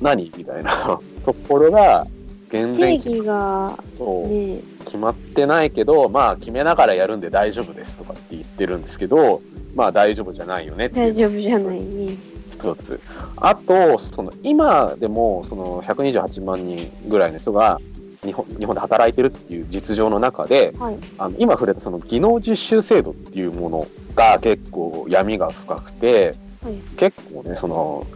[0.00, 0.32] 何？
[0.36, 2.06] みたいなところが、
[2.48, 4.28] 全定然義がそう。
[4.28, 9.42] ね決まってないけど、まあ決めながらやるんで大丈夫ですとかって言ってるんですけど、
[9.74, 12.16] まあ大丈夫じゃないよねっていう大丈夫じゃないね
[12.50, 13.00] 一つ。
[13.36, 17.80] あと、その今でもその128万人ぐらいの人が、
[18.24, 20.98] 日本日本で働いてるっていう実情の中で、はい。
[21.18, 26.74] あの今触れたその技能実習制度っていうものが結構闇が深くて、はい。
[26.96, 28.06] 結構ね、その、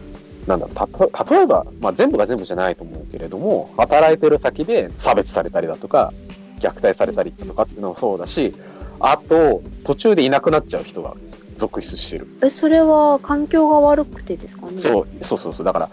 [0.47, 6.13] なんだろう、例えば、まあ、全部が全部じゃないと思うけれども、働いてる先で差別されたりだとか、
[6.61, 8.53] 虐待されたりだとかっていうのもそうだし、
[8.99, 11.15] あと、途中でいなくなっちゃう人が
[11.55, 12.27] 続出してる。
[12.43, 14.67] え、それは環境が悪くてですか？
[14.67, 15.65] ねそう、そうそうそう。
[15.65, 15.89] だから、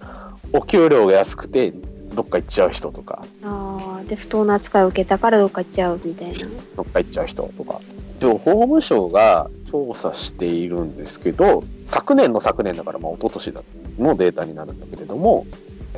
[0.53, 1.73] お給料が安くて、
[2.15, 6.39] どっか行っちゃう人とか、ああ、で、不当な扱いを受けたからどっか行っちゃうみたいな。
[6.77, 7.81] どっか行っちゃう人とか。
[8.19, 13.63] 一応、法務省が調査しているんですけど、昨年の昨年だから、まあ、一昨年だ
[13.99, 15.47] のデータになるんだけれども、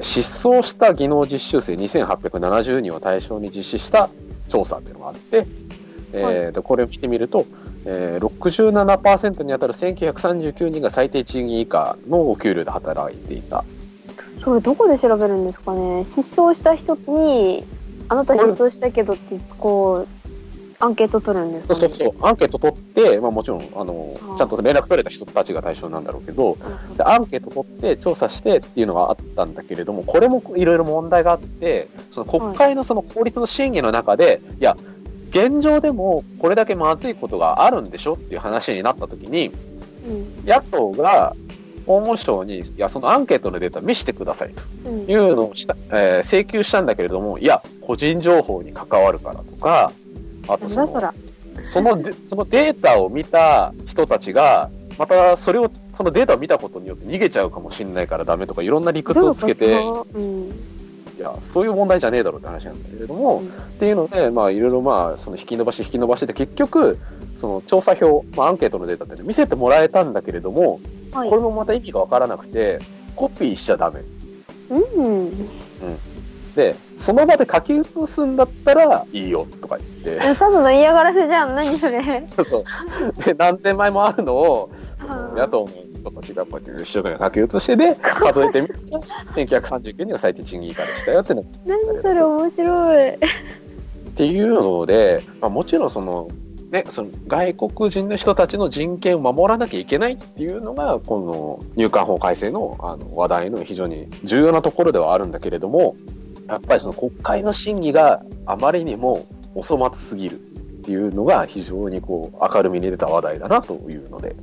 [0.00, 4.08] 失踪した技能実習生2870人を対象に実施した
[4.50, 5.46] 調査っていうのがあって、
[6.12, 7.46] えーとこれを見てみると、
[7.86, 13.64] えー67%に当たる1939人が最低賃金以下のお給料で働いていた。
[14.42, 16.04] それどこで調べるんですかね？
[16.08, 17.64] 失踪した人に、
[18.08, 20.08] あなた失踪したけどって、こう、
[20.80, 21.74] アンケート取るんですか？
[21.74, 26.56] ねそうそうそう、アンケート取って、まあもちろん、あのちゃんと連絡取れた人たちが対象なんだろうけど、
[26.96, 34.64] でアンケート取って調査してっていうのがあったんだけれども、これもいろいろ問題があって、その国会のその法律の審議の中で、い。
[34.64, 34.76] や、
[35.30, 39.52] 現状でもこれだけまずいことがあるんでしょっていう話になった時に、
[40.06, 40.44] うん。
[40.44, 41.36] 野党が
[41.86, 45.10] 法務省に、いや、そのアンケートのデータ見せてくださいとうん。
[45.10, 49.92] いうのをした、えー請求したんだけれども、いや、個人情報に関わるからとか、
[50.54, 51.12] あとその
[51.62, 60.52] そのでそのデータを見た人たちが、またそれを、そのデータを見たことによって逃げちゃうかもしれないからダメとか、いろんな理屈をつけて、うん。
[61.20, 66.98] や、そういう問題じゃねえだろうって話なんだけれども、っていうので、まあ、いろいろまあ、その引き伸ばし引き伸ばして、結局、
[67.36, 70.80] その調査票、まあ、アンケートのデータって、ね、見せてもらえたんだけれども、
[71.12, 72.78] はいこれもまた意味がわからなくて、
[73.16, 74.02] コピーしちゃダメ。
[74.70, 75.48] うん。
[76.54, 81.54] で、その場で書き写すんだったらいいよとか言って、えただの嫌がらせじゃん。
[81.54, 82.26] 何それ。
[82.44, 83.24] そう。
[83.24, 84.70] で、何千枚もあるのを、
[85.36, 85.68] 野党の
[86.00, 88.98] 人たちがこうやって一生懸命書き写してで、数えてみると、
[89.34, 93.18] 1939人が最低賃金以下でしたよってのっ何それ面白い。
[94.16, 96.28] ていうので、まあ、もちろんその、
[96.70, 105.96] ね、その外国人の人たちの人権を守らなきゃいけないっていうのが、この入管法改正のあの話題の非常に重要なところではあるんだけれども、
[106.50, 114.34] やっぱりその国会の審議があまりにもお粗末すぎるっていうのが非常にこう明るみに出た話題だなというので、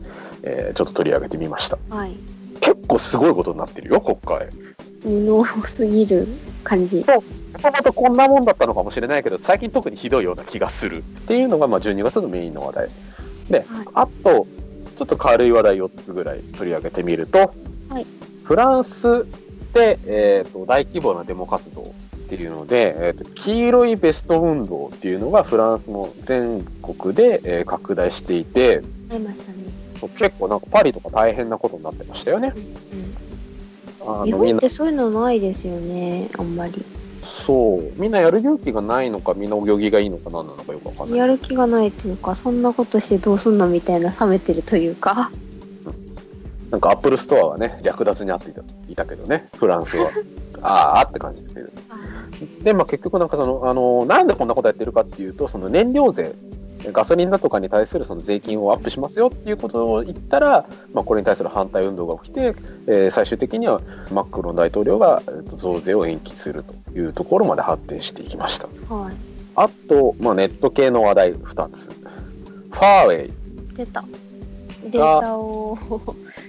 [0.43, 1.77] えーちょっと取り上げてみました。
[1.89, 2.15] はい。
[2.61, 4.49] 結構すごいことになってるよ、国会。
[5.03, 6.27] 布すぎる
[6.63, 6.97] 感じ。
[6.97, 7.03] も
[7.59, 12.89] ともとこんなもんだったのかもしれないけど、最近特にひどいような気がするっていうのが、まあ、12月のメインの話題。
[13.49, 14.47] で、はいあと、
[14.97, 17.53] ちょっと軽い話題4つぐらい取り上げてみると、
[17.89, 18.05] はい
[18.43, 19.27] フランス
[19.73, 29.57] で、えーと大規模なデモ活動っていうので、えーと黄色いベスト運動っていうのがフランスの全国で、えー拡大していて、ありましたね。
[30.17, 32.53] 結構なんかパリとか大変なことになってましたよね。
[34.05, 36.29] あ日のみんな本ってそういうのないですよね。
[36.37, 36.85] あんまり。
[37.23, 37.91] そう。
[37.99, 41.19] みんなやる勇気がないのか、みんなお行儀がいいのか、何なのかよくわかんない。
[41.19, 45.31] やる気がないというか、そんなことしてどうすんのみたいな冷めてるというか。
[46.71, 50.09] なんかアップルストアはね、略奪にあっていたいたけどね、フランスは。
[50.61, 51.69] ああって感じですけど。
[52.63, 56.33] で、まあ結局なんかその、あの、なんでこんなことやってるかっていうと、その燃料税、
[56.91, 62.55] ガソリンだとかに対するその税金をアップしますよっていうことを言ったら、まあこれに対する反対運動が起きて、
[62.87, 65.21] えー最終的にはマクロン大統領が
[65.53, 68.67] 増税を延期するというところまで発展していきました。
[68.93, 69.13] はい。
[69.55, 71.89] あと、まあネット系の話題2つ。
[72.71, 73.33] ファーウェイ
[73.75, 74.03] 出た。
[74.89, 75.77] データを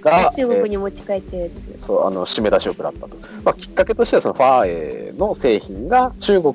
[0.03, 1.49] が、中国に持ち帰っちゃうや
[1.81, 1.87] つ。
[1.87, 3.17] そう、あの、締め出しを食らったと。
[3.45, 6.55] まあ、きっかけとしては、そのファーエーの製品が中国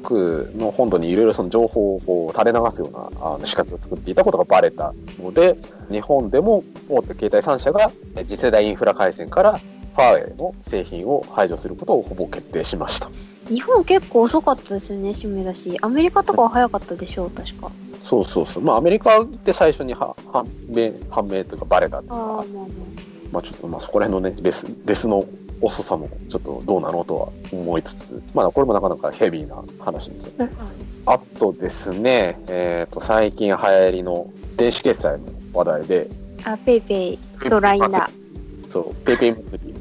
[0.57, 5.57] の本土にいろいろその情報をこう垂れ流すようなあの仕掛けを作っていたことがバレたので、
[5.89, 13.09] 日本でも大手携帯3社がえ次世代インフラ回線からファーエーの製品を排除することをほぼ決定しました。
[13.49, 15.77] 日本結構遅かったですよね、締め出し。
[15.81, 17.71] アメリカとかは早かったでしょう、確か。
[18.13, 18.63] そうそうそう。
[18.63, 22.67] まあ、アメリカで最初には判明、判明というかバレたっていうのはまあま
[23.31, 25.25] まあちょっとまあそこら辺のね、レス、レスの
[25.61, 30.53] 遅さもちょっとどうなのとは思いつつ、まあこれもなかなかヘビーな話ですよね。
[31.05, 31.13] あ。
[31.13, 36.07] あとですね、えっ、と、最近流行りの電子決済の話題で、
[36.43, 37.17] あ、ペイペイ
[37.49, 38.09] と LINE だ。
[38.69, 39.33] そう、ペイペイ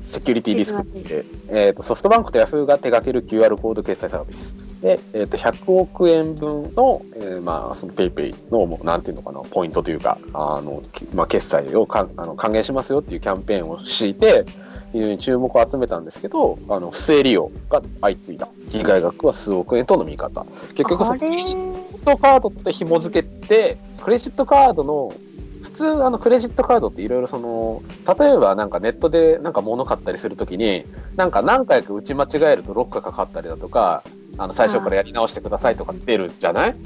[0.03, 4.62] セキュリティリスクって、えっ、と、ソフトバンクとヤフーが手掛ける QR コード決済サービス。
[4.83, 14.45] で、えっ、と、100億円分の、えーまあ、そのペイペイの、なんていうのかな、ポイントというか、あの、きまあ、決済をかあの還元しますよっていうキャンペーンを敷いて、
[14.93, 18.49] 非常に注目を集めたんですけど、あの、不正利用が相次いだ。
[18.71, 20.45] 被害額は数億円との見方。
[20.75, 25.32] 結局その、クレジットカードって紐付けて、クレジットカードの、普
[25.73, 27.83] 通あのクレジットカードっていろいろその、
[28.19, 30.85] 例えばなんかネットでなんか物買ったりするときに、
[31.17, 34.03] なんか何回か打ち間違えるとロックがかかったりだとか、
[34.39, 36.77] あの最初からやり直してくださいとか出るじゃない？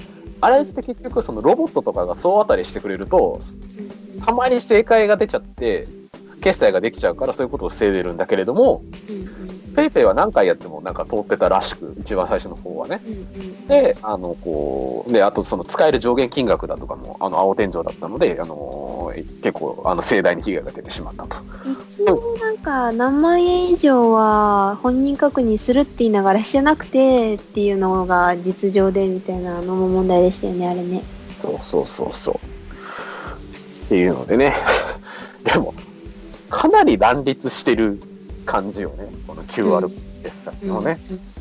[0.40, 3.40] あれって結局そのロボットとかが総当たりしてくれると、
[4.24, 5.88] たまに正解が出ちゃって、
[6.42, 8.82] 決済ができちゃうからそういうことを防いでるんだけれども、
[9.76, 13.02] ペイペイは何回やってもなんか通ってたらしく、一番最初の方はね。
[13.68, 19.12] で、あの、こう、で、あとその使える上限金額だとかも、あの、青天井だったので、あの、
[19.42, 21.36] 結構、あの、盛大に被害が出てしまったと。
[21.90, 31.02] 一応なんか、何万円以上は本人確認するって言いながらしてなくてっていうのが実情でみたいなのも問題でしたよね、あれね。
[31.36, 32.34] そうそうそうそう。
[33.84, 34.54] っていうのでね。
[35.44, 35.74] でも、
[36.48, 38.00] かなり乱立してる
[38.46, 39.08] 感じよね。
[39.26, 39.90] この QR
[40.22, 40.98] 決済のね。
[41.10, 41.36] うんうん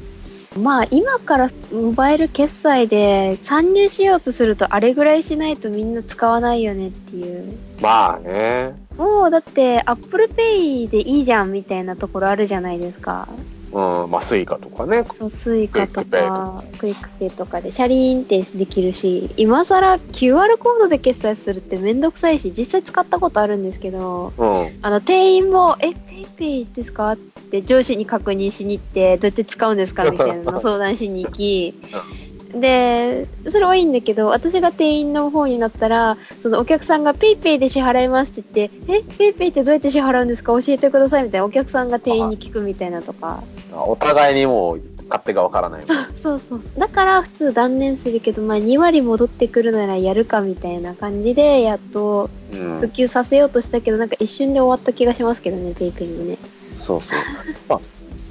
[0.58, 7.58] まあ今からモバイル決済で参入しようとするとあれぐらいしないとみんな使わないよねっていう。
[7.82, 8.74] まあね。
[8.98, 13.28] もうだって Apple Pay でいいじゃんみたいなところあるじゃないですか。
[13.76, 15.04] うん、まあスイカとかね。
[15.30, 24.70] スイカとか、クイックペイとかでシャリーンってできるし、今更 QR コードで決済するってめんどくさいし、実際使ったことあるんですけど、うん。
[24.82, 27.12] あの店員も、え、ペイペイですか？
[27.12, 30.10] って上司に確認しに行って、どうやって使うんですか？
[30.10, 31.74] みたいなのを相談しに行き、
[32.60, 40.54] で、それはいいんだけど、私が店員の方になったら、そのお客さんがペイペイで支払いますって言って、え、ペイペイってどうやって支払うんですか？
[40.62, 43.44] 教えてくださいみたいなお客さんが店員に聞くみたいなとか。
[43.74, 45.84] お互いにもう勝手がわからない。
[46.16, 46.62] そうそう。
[46.78, 52.86] だから普通断念するけど、まあ2割戻ってくるならやるかみたいな感じで、やっとうん普。
[52.88, 56.38] 及させようとしたけど、なんか一瞬で終わった気がしますけどね、ペイペイもね。
[56.80, 57.18] そうそう。
[57.68, 57.80] まあ、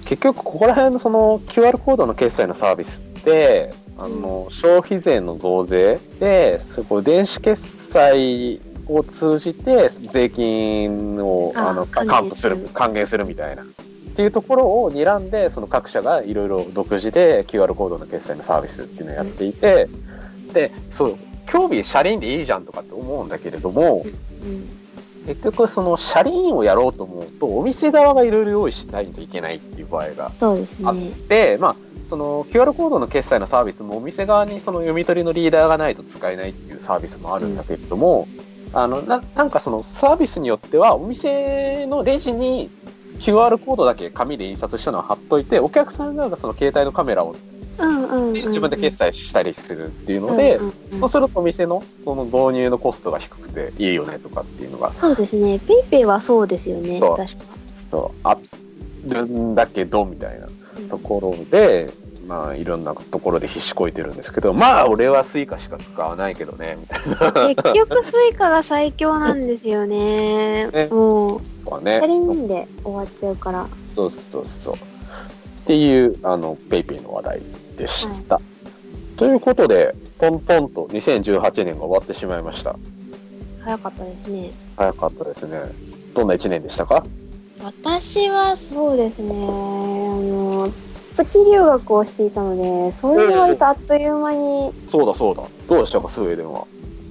[0.07, 3.73] 結局、ここら辺のその QR コードの決済のサービスって、
[4.05, 13.63] あの、消費税の増税で、そこ電子決済を通じて税金をああの還付する還元するみたいな。
[13.63, 13.67] っ
[14.17, 19.89] ていうところを睨んで、その各社がいろいろ独自で QR コードの決済のサービスっていうのをやっていて、
[20.53, 24.05] で、そう、興味車輪でいいじゃんとかって思うんだけれども、
[24.45, 24.85] うん。
[25.27, 31.11] 結局その車輪をやろうと思うと、お店側がいろいろ用意しないといけないっていう場合があっね。
[31.29, 31.77] て、まあ、
[32.15, 38.29] その QR コードの決済のサービスもお店側にその読み取りのリーダーがないと使えないっていうサービスもあるんだけれども、
[38.73, 42.71] あのななんかそのサービスによってはお店のレジに
[43.19, 47.35] QR コードだけ紙で印刷したのを貼っといてお客さん側がその携帯のカメラを
[47.79, 48.33] うんうんうん、うん。
[48.35, 51.01] 自分で決済したりするっていうので、うんうんうん。
[51.01, 54.93] そうするとお店のその導入のコストが低くていいよねとかっていうのが。
[54.95, 55.59] そうですね。
[55.59, 57.01] ペイペイはそうですよね。
[57.91, 58.19] そう。
[58.23, 58.39] あ
[59.09, 60.47] るんだけどみたいな
[60.89, 61.91] ところで、
[62.27, 70.69] まあいろんなところで必死こいてるんですけど、まあ俺はスイカしか使わないけどね、みたい結局スイカが最強なんですよね。
[70.69, 71.41] ねもう、
[71.83, 73.67] ねチャリンで終わっちゃうから。
[73.95, 74.75] そうそうそう。
[74.75, 74.79] っ
[75.67, 77.41] ていう、あの、ペイペイの話題
[77.79, 78.41] でした。
[79.17, 82.77] ということで、トントンと2018年が終わってしまいました。
[83.63, 84.51] 早かったですね。
[84.77, 85.61] 早かったですね。
[86.15, 87.07] どんな1年でしたか？
[87.63, 90.71] 私はそうですね、あの、
[91.17, 95.43] プチ留学をしていたので、それで割とあっという間に、そうだそうだ。
[95.69, 96.65] どうでしたか、スウェーデンは？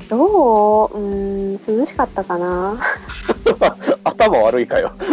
[0.10, 0.98] どう？
[0.98, 2.78] うーん、涼しかったかな？
[4.04, 4.92] 頭悪いかよ。
[5.00, 5.06] 涼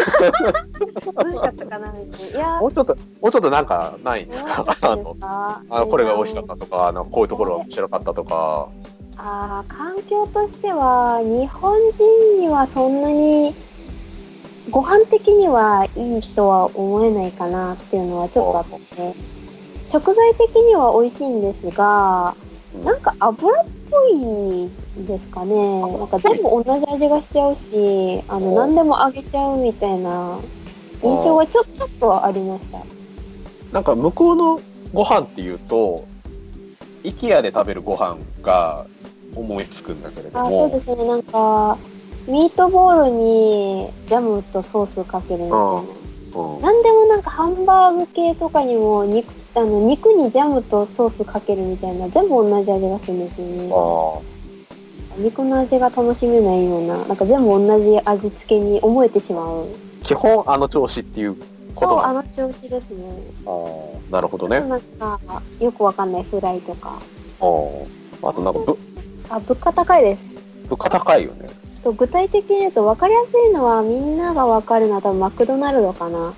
[1.30, 4.56] しかったかなみたいやもうちょっと、もうちょっとなんかないんですか？
[4.56, 5.62] どうだったあのです、か？
[5.70, 8.68] あのこれが美味しかったとか、あのこういうところが面白かったとか。
[9.22, 13.54] あー環境としては日本人にはそんなに
[14.70, 19.14] ご飯的にはいいとは思えないかなっていうのはちょっとあって。
[19.90, 22.36] 食材的には美味しいんですが
[22.84, 24.70] なんか油っぽい
[25.04, 25.80] ですかね。
[25.80, 30.38] なんか全部同じ味がしちゃうしあのお何でも揚げちゃうみたいな
[31.02, 32.78] 印象がちょちょっとはありました。
[33.72, 34.60] なんか向こうの
[34.92, 36.04] ご飯っていうと、
[37.04, 38.86] IKEA で食べるご飯が
[39.34, 41.04] 思いつくんだけれどあそうも、ですね。
[41.04, 41.78] なんか
[42.26, 45.84] ミートボールにジャムとソースかけるみたいな
[46.34, 46.62] うん。
[46.62, 53.70] なんでもなんかハンバーグ系とかにも肉あの肉にジャムとソースかけるみたいな全部同じ味がするんですよね。
[53.72, 54.40] あ
[55.18, 59.64] 肉の味が楽しめないようななんか全部同じ味付けに思えてしまう。
[59.64, 61.36] ー基本あの調子っていう
[61.74, 63.12] こそうあの調子ですね。
[63.44, 64.12] あー。
[64.12, 64.60] なるほどね。
[64.60, 65.18] なんか
[65.58, 67.00] よくわかんないフライとか
[67.40, 67.86] あー
[68.22, 68.78] あとなんかぶ
[69.28, 70.36] あ物価高いです
[70.68, 71.59] 物価高いよね。
[71.82, 76.34] と具体的に言うと分かりやすいのはみんなが分かるのは多分マクドナルドかな。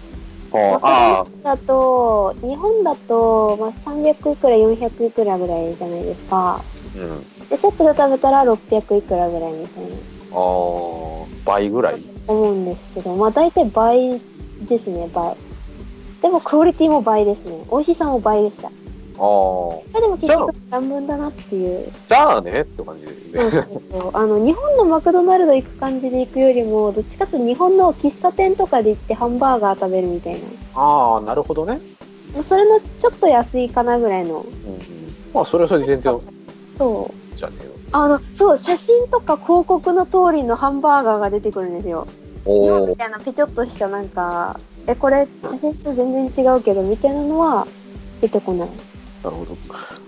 [0.54, 6.60] あだと、日本だと、まあ、300いくら400いくらぐらいじゃないですか。
[6.94, 7.48] ーうん。
[7.48, 9.90] で、セットで食べたら600いくらぐらいみたいな
[10.32, 12.02] あー倍ぐらい？
[12.26, 14.20] 思うんですけど、まあ大体倍
[14.68, 15.34] ですね、倍。
[16.20, 17.64] でもクオリティも倍ですね。
[17.70, 18.70] 美味しさも倍でした。
[19.22, 19.28] ああ。
[19.92, 21.92] まあでも結局半分だなっていう。
[22.08, 24.10] じゃあねって感じでそうそうそう。
[24.14, 30.40] あの、日本のマクドナルド行く感じで行くよりも、どっちかというと日本の喫茶店とかで行ってハンバーガー食べるみたいな。
[30.74, 31.80] ああ、なるほどね。
[32.34, 34.40] まあそれのちょっと安いかなぐらいの。
[34.40, 34.80] うんうん。
[35.32, 36.20] まあ、それはそれで全然、
[36.76, 37.36] そう。
[37.36, 37.70] じゃねえよ。
[37.92, 42.08] あの、そう、写真とか広告の通りのハンバーガーが出てくるんですよ。
[42.44, 42.86] 日本おお。
[42.88, 44.58] みたいなペチョっとしたなんか、
[44.88, 47.66] え、これ写真と全然違うけど、みたいなのは
[48.20, 48.68] 出てこない。
[49.22, 49.56] なるほど。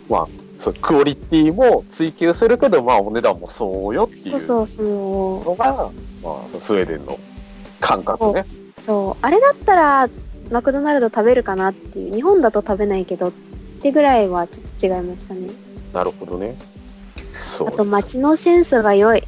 [0.09, 5.93] まあ、そう、クオリティも追求するけど、まあ、お値段もそうよっていうそうそう、その、のが、まあ、
[6.53, 7.19] そうスウェーデンの
[7.81, 8.47] 感覚ね。
[8.79, 10.09] そう、あれだったら、
[10.51, 13.33] マクドナルド食べるかなっていう、日本だと食べないけど、っ
[13.83, 15.49] てぐらいはちょっと違いましたね。
[15.93, 16.57] なるほどね。
[17.57, 19.23] そうあと街のセンスが良い。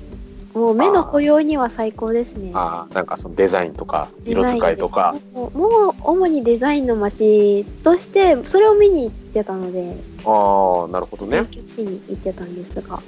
[0.57, 2.53] もう目の保養には最高ですね。
[2.55, 5.15] ああ、なんかそのデザインとか、色使いとか。
[5.35, 5.49] も
[5.91, 13.03] う主にデザインの街として、それを見に行ってたので、ああ、なるほどねしに行ってたんですが、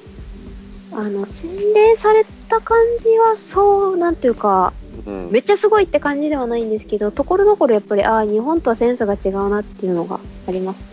[0.92, 4.74] あの、洗練された感じはそう、なんていうか、
[5.06, 5.30] うん。
[5.30, 10.86] めっちゃすごいって感じではないんですけど、ところどころやっぱり、ああ、日本とはセンスが違うなっていうのがありますね。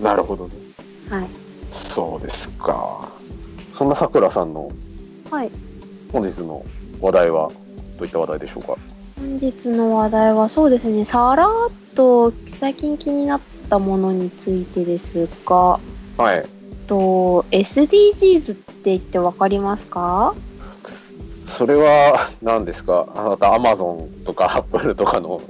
[0.00, 0.54] なるほどね。
[1.10, 1.28] はい。
[1.72, 3.08] そうですか。
[3.74, 4.70] そんなさくらさんの
[5.30, 5.50] はい。
[6.12, 6.64] 本日の
[7.00, 7.50] 話題は、
[7.98, 8.76] どういった話題でしょうか？
[9.18, 11.48] 本日の話題はそうですね、さらっ
[11.94, 13.40] と最近気になっ
[13.70, 15.80] たものについてですが、
[16.18, 16.46] はい。
[16.86, 20.34] と SDGs って言ってわかりますか？
[21.48, 23.06] それは、何ですか？
[23.16, 25.40] あなた、アマゾンとかアップルとかの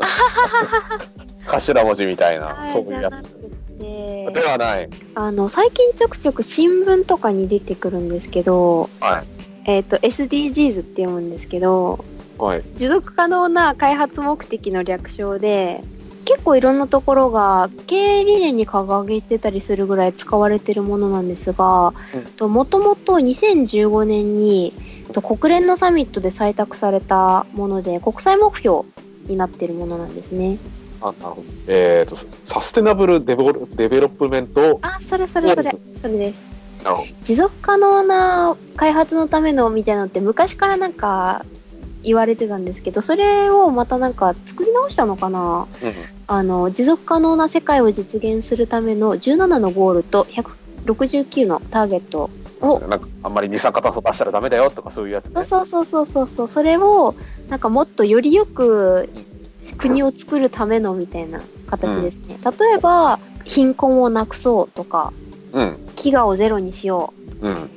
[1.47, 3.47] 頭文字みたいな、そういうやつ。
[3.79, 4.89] ではない。
[5.15, 9.25] あの最近ちょくちょく新聞とかに出てくるんですけど、はい。
[9.67, 12.05] えっ、と SDGs って読むんですけど
[12.39, 12.63] はい。
[12.77, 15.83] 持続可能な開発目的の略称で
[16.25, 21.95] 結構いろんなところが経営理念に掲げてたりするぐらい使われてるものなんですが
[22.41, 24.73] もともと2015年に
[25.13, 28.83] と国連のサミットで採択されたもので国際目標
[29.29, 30.59] になってるものなんですね。
[31.01, 31.45] あ、なるほど。
[31.69, 34.79] えっ、と、 sustainable develo development。
[34.83, 36.56] あそれそれそれそれです。
[37.23, 41.45] 持続可能な開発のためのみたいなのって昔からなんか
[42.03, 45.67] 言われてたんですけどそれをまたなんか作り直したのかな？
[45.81, 45.89] ど。
[46.29, 52.31] あの持続可能な世界を実現するための17のゴールと169のターゲット
[52.61, 52.89] をうん。
[52.89, 55.45] なんか、あんまり二酸化炭素出したらダメだよとかそういうやつ、ね。
[55.45, 57.15] そうそうそうそうそうそうそれを
[57.49, 59.09] なんかもっとよりよく
[59.79, 65.13] 国を作るためのみたいな形ですね、例えば貧困をなくそうとか
[65.53, 65.75] うん。
[65.97, 67.71] 飢餓をゼロにしよううん。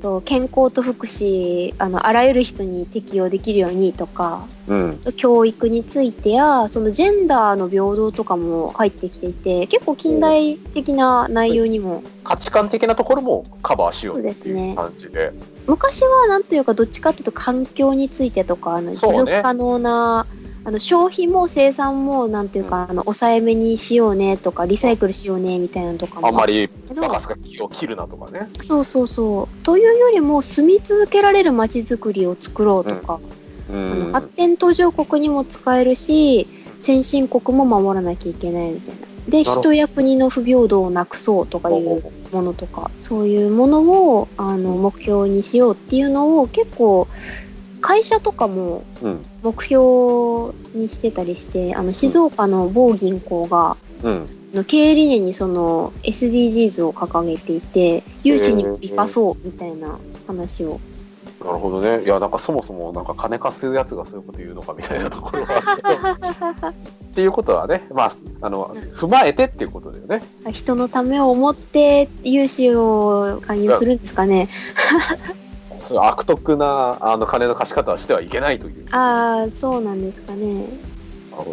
[0.00, 5.00] と健康と福祉あのあらゆる人に適用できるようにとかうん。
[5.16, 15.32] 教育についてやそのジェンダーの平等とかも入ってきていて結構近代的な内容にも価値観的なところもカバーしようっていそうですねう感じで。
[15.66, 20.26] 昔はなんというかどっちかというと環境についてとかあの持続可能な、
[20.62, 26.68] あの消費も生産もなんていうか、あの抑えめにしようねとかリサイクルしようねみたいなのとかもあんまり
[27.00, 28.48] バカスカ木を切るなとかね。
[28.62, 33.20] そうそうそうというよりも住み続けられる街づくりを作ろうとか、
[33.70, 34.12] うあのん。
[34.12, 36.46] 発展途上国にも使えるし
[36.80, 39.10] 先進国も守らなきゃいけないみたいな。
[39.28, 42.02] で人や国の不平等をなくそうとかいう
[42.32, 43.82] ものとかそういうもの
[44.16, 47.06] をあの目標にしようっていうのを結構
[47.80, 49.24] 会社とかもうん。
[49.42, 54.26] 目標にしてたりしてあの静岡の某銀行が、うん。
[54.52, 60.80] あの経営理念にその SDGs を掲げていて有志に生かそうみたいな話を
[61.44, 62.04] なるほどね。
[62.04, 66.76] いや、なんかそもそもなんか金貸すやつがそういうこと言うのかみたいなところがあって。
[67.10, 68.12] っていうことはね、まあ、
[68.42, 70.22] あの、踏まえてっていうことだよね。
[70.52, 74.48] 人のためを思って融資を勧誘するんですかね。
[75.90, 78.86] そういう悪徳なあの金の貸し方はしてはいけないという。
[78.92, 80.66] ああ、そうなんですかね。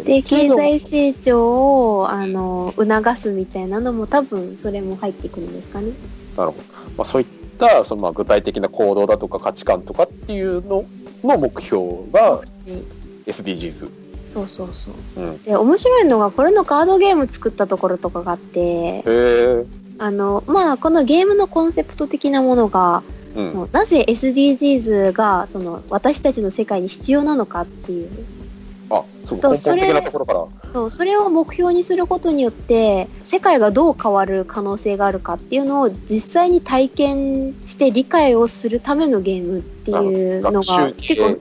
[0.04, 5.90] で、経済成長をあの促すみたいなのも多分それも入ってくるんですかね。
[6.36, 6.62] なるほど。
[6.96, 7.28] まあ、そういっ
[7.58, 10.84] たそのまあ具体的な行動だとか価値観とかっていうの
[11.24, 12.82] の目標がね
[13.26, 13.90] SDGs。
[14.32, 14.94] そうそうそう。
[15.20, 15.42] うん。
[15.42, 19.64] で、面白いのがこれのカードゲーム作ったところとかがあって、へえ。
[19.98, 23.02] あの、まあ、このゲームのコンセプト的なものが、
[23.38, 23.68] うん。
[23.72, 28.10] なぜ SDGs がその私たちの世界に必要なのかっていう
[28.90, 29.38] あ、そう、
[30.26, 30.50] と。
[30.72, 41.38] そうそれを目標にすることによって世界がどう変わる可能性があるかっていうのを実際に体験して理解をするためのゲームっていうのが結構。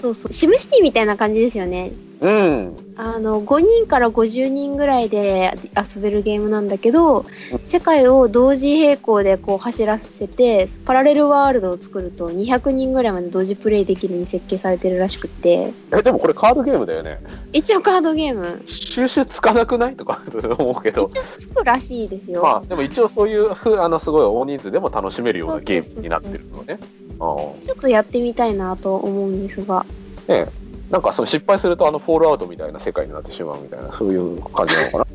[0.00, 1.90] そうそうシムシティみたいな感じですよね
[2.20, 2.76] うん。
[3.00, 7.24] あの5人から50人ぐらいで遊べるゲームなんだけど
[7.64, 17.20] 世界を同時並行でこう走らせてパラレルワールドを作ると200人ぐらいまで同時プレイできるように設計されてるらしくってえ、でもこれカードゲームだよね。
[17.52, 19.94] 一応カードゲーム収集つかなくない？
[19.94, 20.20] とか
[20.58, 21.02] 思うけど。
[21.08, 26.80] 一応つくらしいですよ、まあ、でも一応そういう、ふ あの、すごい大人数でも楽しめるようなゲームになってるのね。
[27.20, 27.36] ああ。
[27.64, 29.86] ちょっとやってみたいなと思うんですが
[30.26, 35.06] ねえなんかその失敗するとあのフォールアウトみたいな世界になってしまうみたいな、そういう感じなのかな？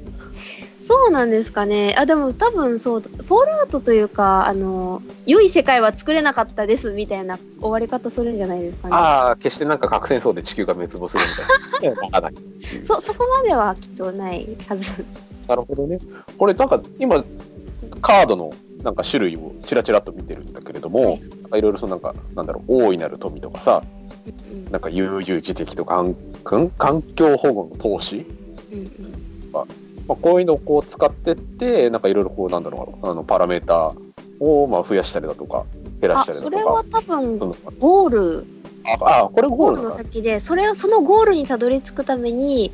[0.79, 11.23] そうなんですかねあでも多分そうフォールアウトというかあの良い世界は作れなかったですみたいな終わり方するんじゃないですかねああ、決してなんか核戦争で地球が滅亡する
[11.81, 12.31] みたいな。
[12.85, 15.05] そそこまではきっとないはず
[15.47, 15.99] なるほどね。
[16.37, 17.23] これなんか今、
[18.01, 18.51] カードの
[18.83, 21.19] なんか種類をちらちらっと見てるんだけれども、
[21.49, 23.83] はいろいろそのなんか、なんだろう、大いなる富とかさ、
[24.71, 26.03] なんか悠々自適とか、
[26.43, 28.25] 環境保護の投資？
[29.51, 29.65] ま
[30.09, 33.93] あ、こういうのをこう使ってって、なんかいろいろこう、なんだろう、あの、パラメータ
[34.39, 35.65] をまあ増やしたりだとか、
[36.01, 36.57] 減らあしたりだとか。
[36.57, 37.37] それは多分
[37.79, 38.45] ゴール。
[39.01, 39.91] ああ、これゴールの？
[39.91, 42.69] 先でそれそのゴールにたどり着くために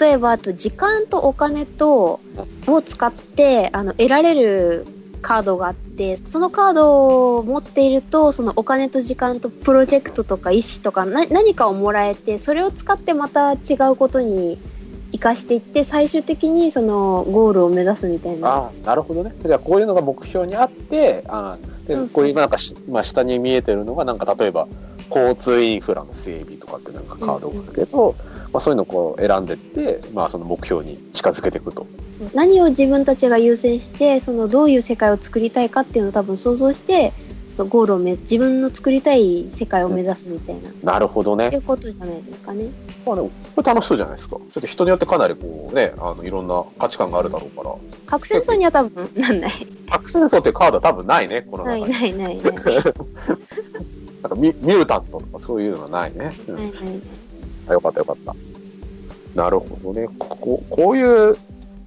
[0.00, 2.18] 例えばあと時間とお金と
[2.66, 4.84] を使ってあの得られる
[5.24, 13.56] カードがあってそのカードを持っているとそのお金と時間とプロジェクトとか意思とかな何かをもらえてそれを使ってまた違
[13.90, 14.58] うことに
[15.12, 19.32] 生かしていって最終的にそのゴールを目指すみたいなああ、なるほどね。
[19.44, 24.66] じゃあ、こういうのが目標にあって、ああでこういうなんかし、まあ、下に見えてるのが、なんか例えば、
[25.10, 28.16] 交通インフラの整備とかってなんかカードがあるけど、
[28.54, 31.88] まあ、そういうのをこう選んでって、まあ、その目標に近づけていくと。
[32.34, 37.12] 何を自分たちが優先してそのどういう世界を作りたいかっていうのを多分想像して
[37.56, 41.58] そのゴールをめ自分の作りたい世界を目指すみたいな、なるほどねってい。
[41.58, 42.66] うことじゃないですかね。
[43.04, 44.36] まあでも、これ楽しそうじゃないですか。
[44.36, 47.74] ちょっと人によってかなりこうね、あの、いろんな価値観があるだろうから。
[48.06, 49.52] 核戦争には多分なんない。
[49.90, 51.92] 核戦争っていうカードは多分ないね、このない中に。
[51.92, 52.54] ないないない。
[54.22, 56.32] な んかミミュータントとかそういうのはないね。
[56.48, 57.00] うんないないない。
[57.68, 58.34] あよかったよかった。
[59.34, 60.08] なるほどね。
[60.18, 61.36] こここういう、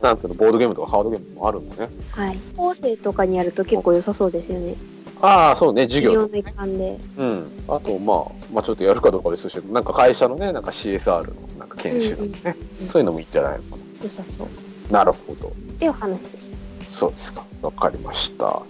[0.02, 1.90] なんつうの、ボードゲームとかハードゲームもあるんだね。
[2.12, 2.38] はい。
[2.56, 4.76] 構成とかにやると結構良さそうですよね。
[5.22, 6.12] ああ、そうね、授業。
[6.12, 7.00] 授業の一環で。
[7.18, 7.48] うん。
[7.68, 14.48] あと、まあ、まあちょっとやるかどうかは別として、なんか会社のね、なんか CSR のなんか研修とかね、うんうんそういうのもいいんじゃないのか良さそう。
[14.92, 15.00] な。
[15.00, 15.48] なるほど。
[15.48, 16.58] っていう話でした。
[16.90, 17.46] そうですか。
[17.62, 18.62] わかりました。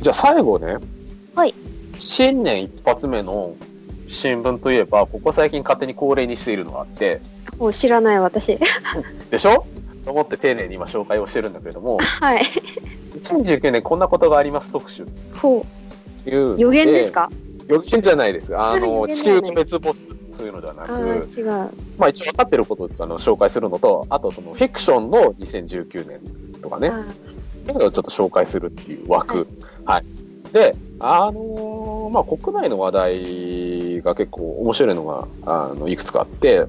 [0.00, 0.78] じゃあ最後ね。
[1.34, 1.54] はい。
[1.98, 3.54] 新年一発目の
[4.12, 7.20] 新聞といえば、ここ最近勝手に恒例にしているのがあって、
[7.58, 8.58] もう知らない私。
[9.30, 9.66] でしょ？
[10.04, 12.42] と思って丁寧に今紹介をしてるんだけれども、はい。
[13.18, 15.64] 2019年こんなことがあります特集ほ
[16.24, 16.58] という。
[16.58, 17.30] 予言ですか？
[17.68, 18.56] 予言じゃないです。
[18.56, 21.46] あの、地球滅亡するそういうのではなあく、ー違う。
[21.98, 27.04] まあ一応分かってることをあの紹介するのと、あとそのフィクションの2019年とかね、あ
[27.66, 29.46] そういうのをちょっと紹介するっていう枠。
[29.84, 30.04] はい。
[30.52, 33.71] で、あのーまあ国内の話題
[34.02, 36.66] が結構面白いのが、あの、いくつかあって、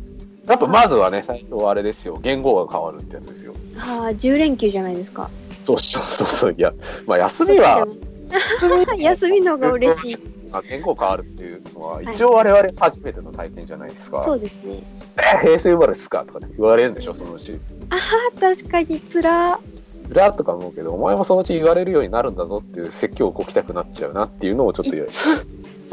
[0.47, 3.53] やっぱまずはね、最初はあれですよ、言語が変わるってやつですよ。
[3.77, 5.29] あー、10連休じゃないですか。
[5.65, 6.73] そうそうそうそう、いや、
[7.05, 7.87] まあ休みは、
[8.29, 10.17] 休み 休みのが嬉しい。
[10.51, 14.23] あ言語変わるっていうのは、はい一応我々初めての体験じゃないですか。
[14.23, 14.83] そうですね。
[15.17, 17.59] え平成生まれですかとかね言われるんでしょ、そのうち。
[17.89, 17.95] あ
[18.39, 19.59] 確かにつら。
[20.07, 25.09] ずらっとか思うけど、お前もそのうち言われるようになるんだぞっていう説教をこきたくなっちゃうなっていうのをちょっと言う。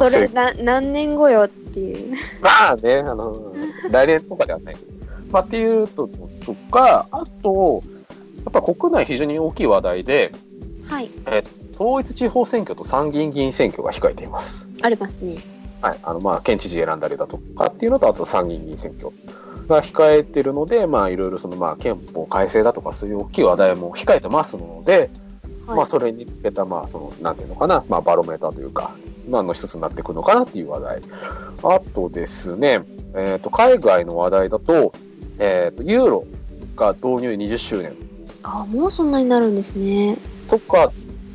[0.09, 2.17] それな何年後よっていう。
[2.41, 3.53] まあね、あの、
[3.91, 4.93] 来年とかではないけど。
[5.31, 6.09] まあっていうと、
[6.45, 7.83] とか、あと、
[8.45, 10.33] やっぱ国内非常に大きい話題で、
[10.89, 11.11] はい。
[11.79, 14.67] 統一地方選挙と参議院議員選挙が控えています。
[14.83, 15.39] ありますね。
[15.81, 15.99] はい。
[16.03, 19.11] あの、まあ、県知事選んだりだとかっていうのと、あと参議院議員選挙
[19.67, 25.11] が控えてるので、まあ、いろいろその、まあ、憲法改正だとか、そういう大きい話題も控えてますので、
[25.67, 25.77] はい。
[25.79, 28.95] まあ、それに向けた、まあ、その、なんていうのかな、まあ、バロメーターというか、
[29.31, 31.03] まあ、の一つになっていくのかなっていう話題。
[31.63, 32.83] あとですね、
[33.15, 34.93] えっ、と、海外の話題だと、
[35.39, 36.27] えっ、と、ユーロ
[36.77, 37.95] が導入20周年
[38.43, 40.17] あもうそんなになるんですね。
[40.49, 40.93] とか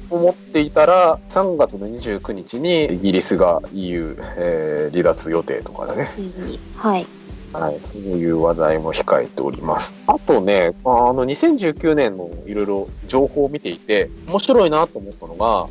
[0.10, 6.10] 思っていたら、3月の29日にイギリスが EU、えー離脱予定とかだね。
[6.78, 7.06] はい。
[7.54, 9.94] はい、そういう話題も控えております。
[10.08, 15.68] あとね、あの、2019年のいろいろ情報を見ていて、面白いなと思ったのが、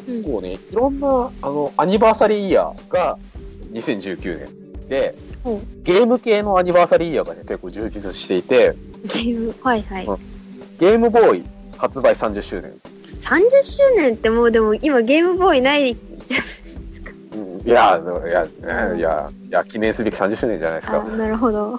[0.00, 3.18] 結構ね、いろんな、あの、アニバーサリーイヤーが
[3.72, 5.14] 2019年で、
[5.44, 10.06] うんゲーム系のアニバーサリーイヤーがね、結構充実していて、ゲーム、はいはい。
[10.06, 10.16] うん
[10.78, 11.44] ゲームボーイ
[11.76, 12.72] 発売30周年。
[13.20, 15.98] 30周年ってもうでも今ゲームボーイないじ
[17.34, 18.46] うんいや、いや、
[18.96, 21.04] いや、いや、記念すべき30周年じゃないですか。
[21.04, 21.78] なるほど。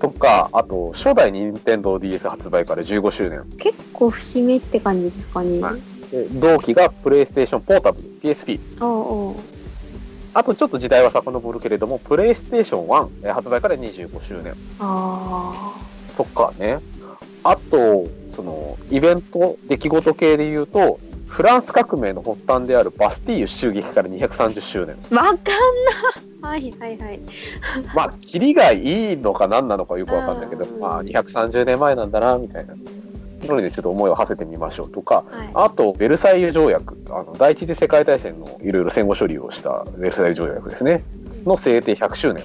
[0.00, 3.44] とか、あと、初代任天堂 d s 発売から15周年。
[3.58, 5.60] 結構節目って感じですかね。
[5.60, 5.80] はいで
[6.32, 8.60] 同期がプレイステーションポータブル、PSP。
[8.80, 9.34] おうおう
[10.34, 15.74] あとちょっと時代は遡るけれども、プレイステーション1えー発売から25周年あ
[16.16, 16.80] とかね。
[17.44, 20.98] あと、その、イベント、出来事系で言うと、
[21.28, 24.96] フランス革命の発端であるバスティーユ襲撃から230周年。
[25.12, 25.14] あ。
[25.14, 25.38] わかん
[26.40, 26.48] な。
[26.48, 27.20] はいはいはい。
[27.94, 32.74] まあ、キリがいいのか何なのかよくわかんないけどう、んまあ、230年前なんだな、みたいな。
[33.44, 35.50] ところでちょっと思いを馳せてみましょうとか、はい。
[35.54, 41.04] あと、ベルサイユ条約、あの、第一次世界大戦のいろいろ戦後処理をしたベルサイユ条約ですね、
[41.44, 42.44] の制定100周年。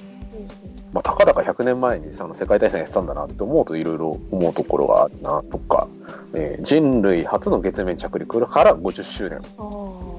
[0.92, 5.86] まあ、たかだか100年前にあの世界大戦やってたんだなって思うといろいろ思うところがあるなとか、
[6.34, 9.40] えー人類初の月面着陸から50周年。
[9.56, 10.10] お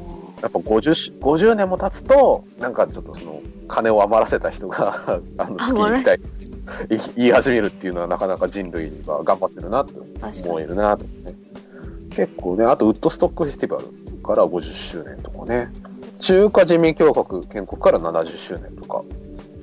[0.41, 6.19] やっぱ 50, し50年も経つと、なんかちょっとその、金を余らせた人が、 あの、月に行きたい、い
[7.15, 10.49] 言い始めるっていうのはなかなか人類が頑張ってるなって確かに。
[10.49, 11.35] 思えるなとね。
[12.11, 13.85] 結構ね、あとウッドストックフェスティバル
[14.21, 15.71] から50周年とかね。
[16.19, 19.03] 中華人民共和国建国から70周年とか。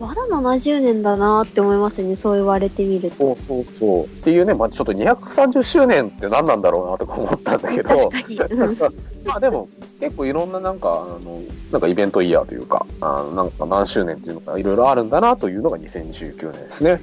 [0.00, 2.14] まだ70年だなって思いますね。
[2.14, 3.16] そう言われてみると。
[3.16, 4.04] そうそうそう。
[4.04, 8.36] っていうね、まあちょっと230周年って何なんだろうなとか思ったんだけど、確かに。
[8.60, 8.76] うん
[9.26, 9.68] まあでも
[10.00, 11.42] 結構いろんななんか、あの、
[11.72, 17.00] なんかイベントイヤーというか、あのなんか何周年っていうのがいろいろあるんだなというのが2019年ですね。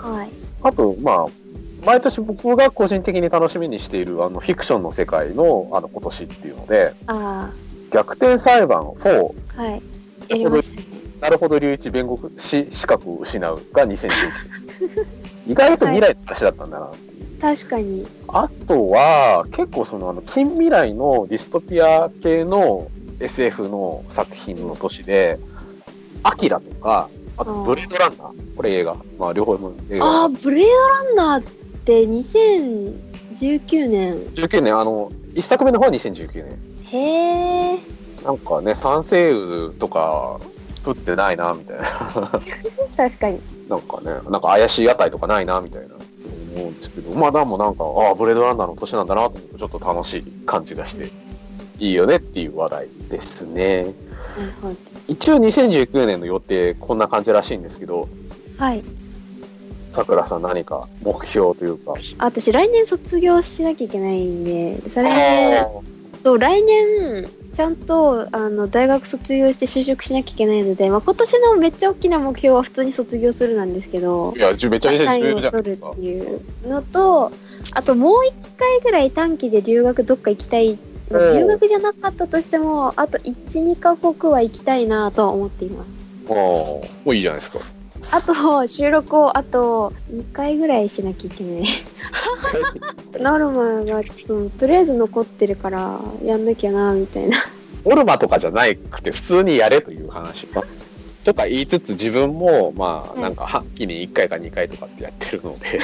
[0.00, 0.30] はい。
[0.62, 1.26] あと、まあ、
[1.84, 7.52] 毎年僕が個人的に楽しみにしているあのフィクションの世界のあの今年っていうので、あ
[7.92, 9.82] 逆転裁判4、あ、はい。
[10.28, 10.86] やりましたね。
[11.20, 14.08] なるほど隆一弁護士資格を失うが2019年。
[15.52, 16.90] 意外と未来の話だったんだな。
[17.40, 18.06] 確かに。
[18.28, 25.38] あとは、結構その、あの、近未来のディストピア系の SF の作品の年で、
[26.22, 28.56] アキラとか、あとブレードランナー。
[28.56, 28.96] これ映画。
[29.18, 30.06] まあ、両方も映画。
[30.06, 31.42] ああ、ブレードランナーっ
[31.84, 34.18] て2019年。
[34.34, 36.58] 19年、あの、一作目の方は2019年。
[36.90, 37.78] へえ。
[38.24, 40.40] なんかね、三星雲とか、
[40.84, 41.84] 降ってないな、みたいな。
[42.96, 43.40] 確かに。
[43.68, 45.94] なんかね、なんか怪しい屋台とかないな、みたいな。
[46.54, 51.10] 思うんですけど、まあ、でもなんか、ああ、ブレードランナーの年なんだなと思うと、ちょっと楽しい感じがして、
[51.78, 53.84] いいよねっていう話題ですね。
[53.84, 54.76] なるほど。
[55.08, 58.08] 一応2019年の予定、こんな感じらしいんですけど、
[58.58, 58.82] はい。
[59.92, 61.94] さくらさん何か目標というか。
[62.18, 65.66] あ私、来年卒業しなきゃいけないんで、それ、
[66.22, 75.94] そう、来年、ちゃんと、あの、大学卒業して就職しなきゃいけないので、まあ、今年のめっちゃ大きな目標は普通に卒業するなんですけどい、や、じゅめっちゃ重要をじゃないですかっ。
[75.94, 77.32] ていうのと、
[77.72, 80.78] あともう一回ぐらい短期で留学どっか行きたい。
[81.10, 83.34] 留学じゃなかったとしても、あと1、
[83.64, 85.88] 2カ国は行きたいなとは思っています。
[86.28, 87.60] ああ、もういいじゃないですか。
[88.10, 91.64] あと、収録をあと2回ぐらいしなきゃいけない。
[93.20, 97.36] ノルマがちょっと、とりあえず残ってるから、やんなきゃな、みたいな。
[97.84, 100.46] ノルマとかじゃなくて、普通にやれという話。
[101.24, 105.80] とか言いつつ、自分も、まあ、なんか、半期に1回か2回とかってやってるので、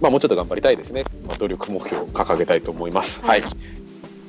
[0.00, 1.04] まあ、もうちょっと頑張りたいですね。
[1.26, 3.20] まあ、努力目標を掲げたいと思います。
[3.22, 3.42] はい。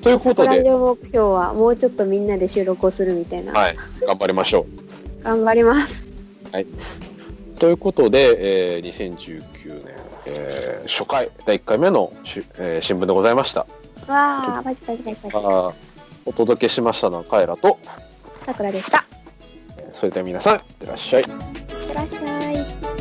[0.02, 3.52] ということで、目標は、もうちょっとみんなで収録をするみたいな。
[3.52, 3.76] はい、
[4.08, 4.66] 頑張りましょ
[5.24, 6.15] 頑張ります。
[6.64, 6.68] う。
[7.60, 9.96] ということで、えー2019年、
[10.26, 13.62] えー初回、第1回目のし、えー新聞でございました。
[14.08, 15.38] わー、パチパチパチパチ。
[15.38, 15.74] あー
[16.28, 17.78] お届けしましたのはカエラと、
[18.46, 19.06] さくらでした。
[19.78, 21.22] えーそれでは皆さん、いってらっしゃい。
[21.24, 21.28] いっ
[21.88, 22.52] てらっしゃ
[22.92, 22.95] い。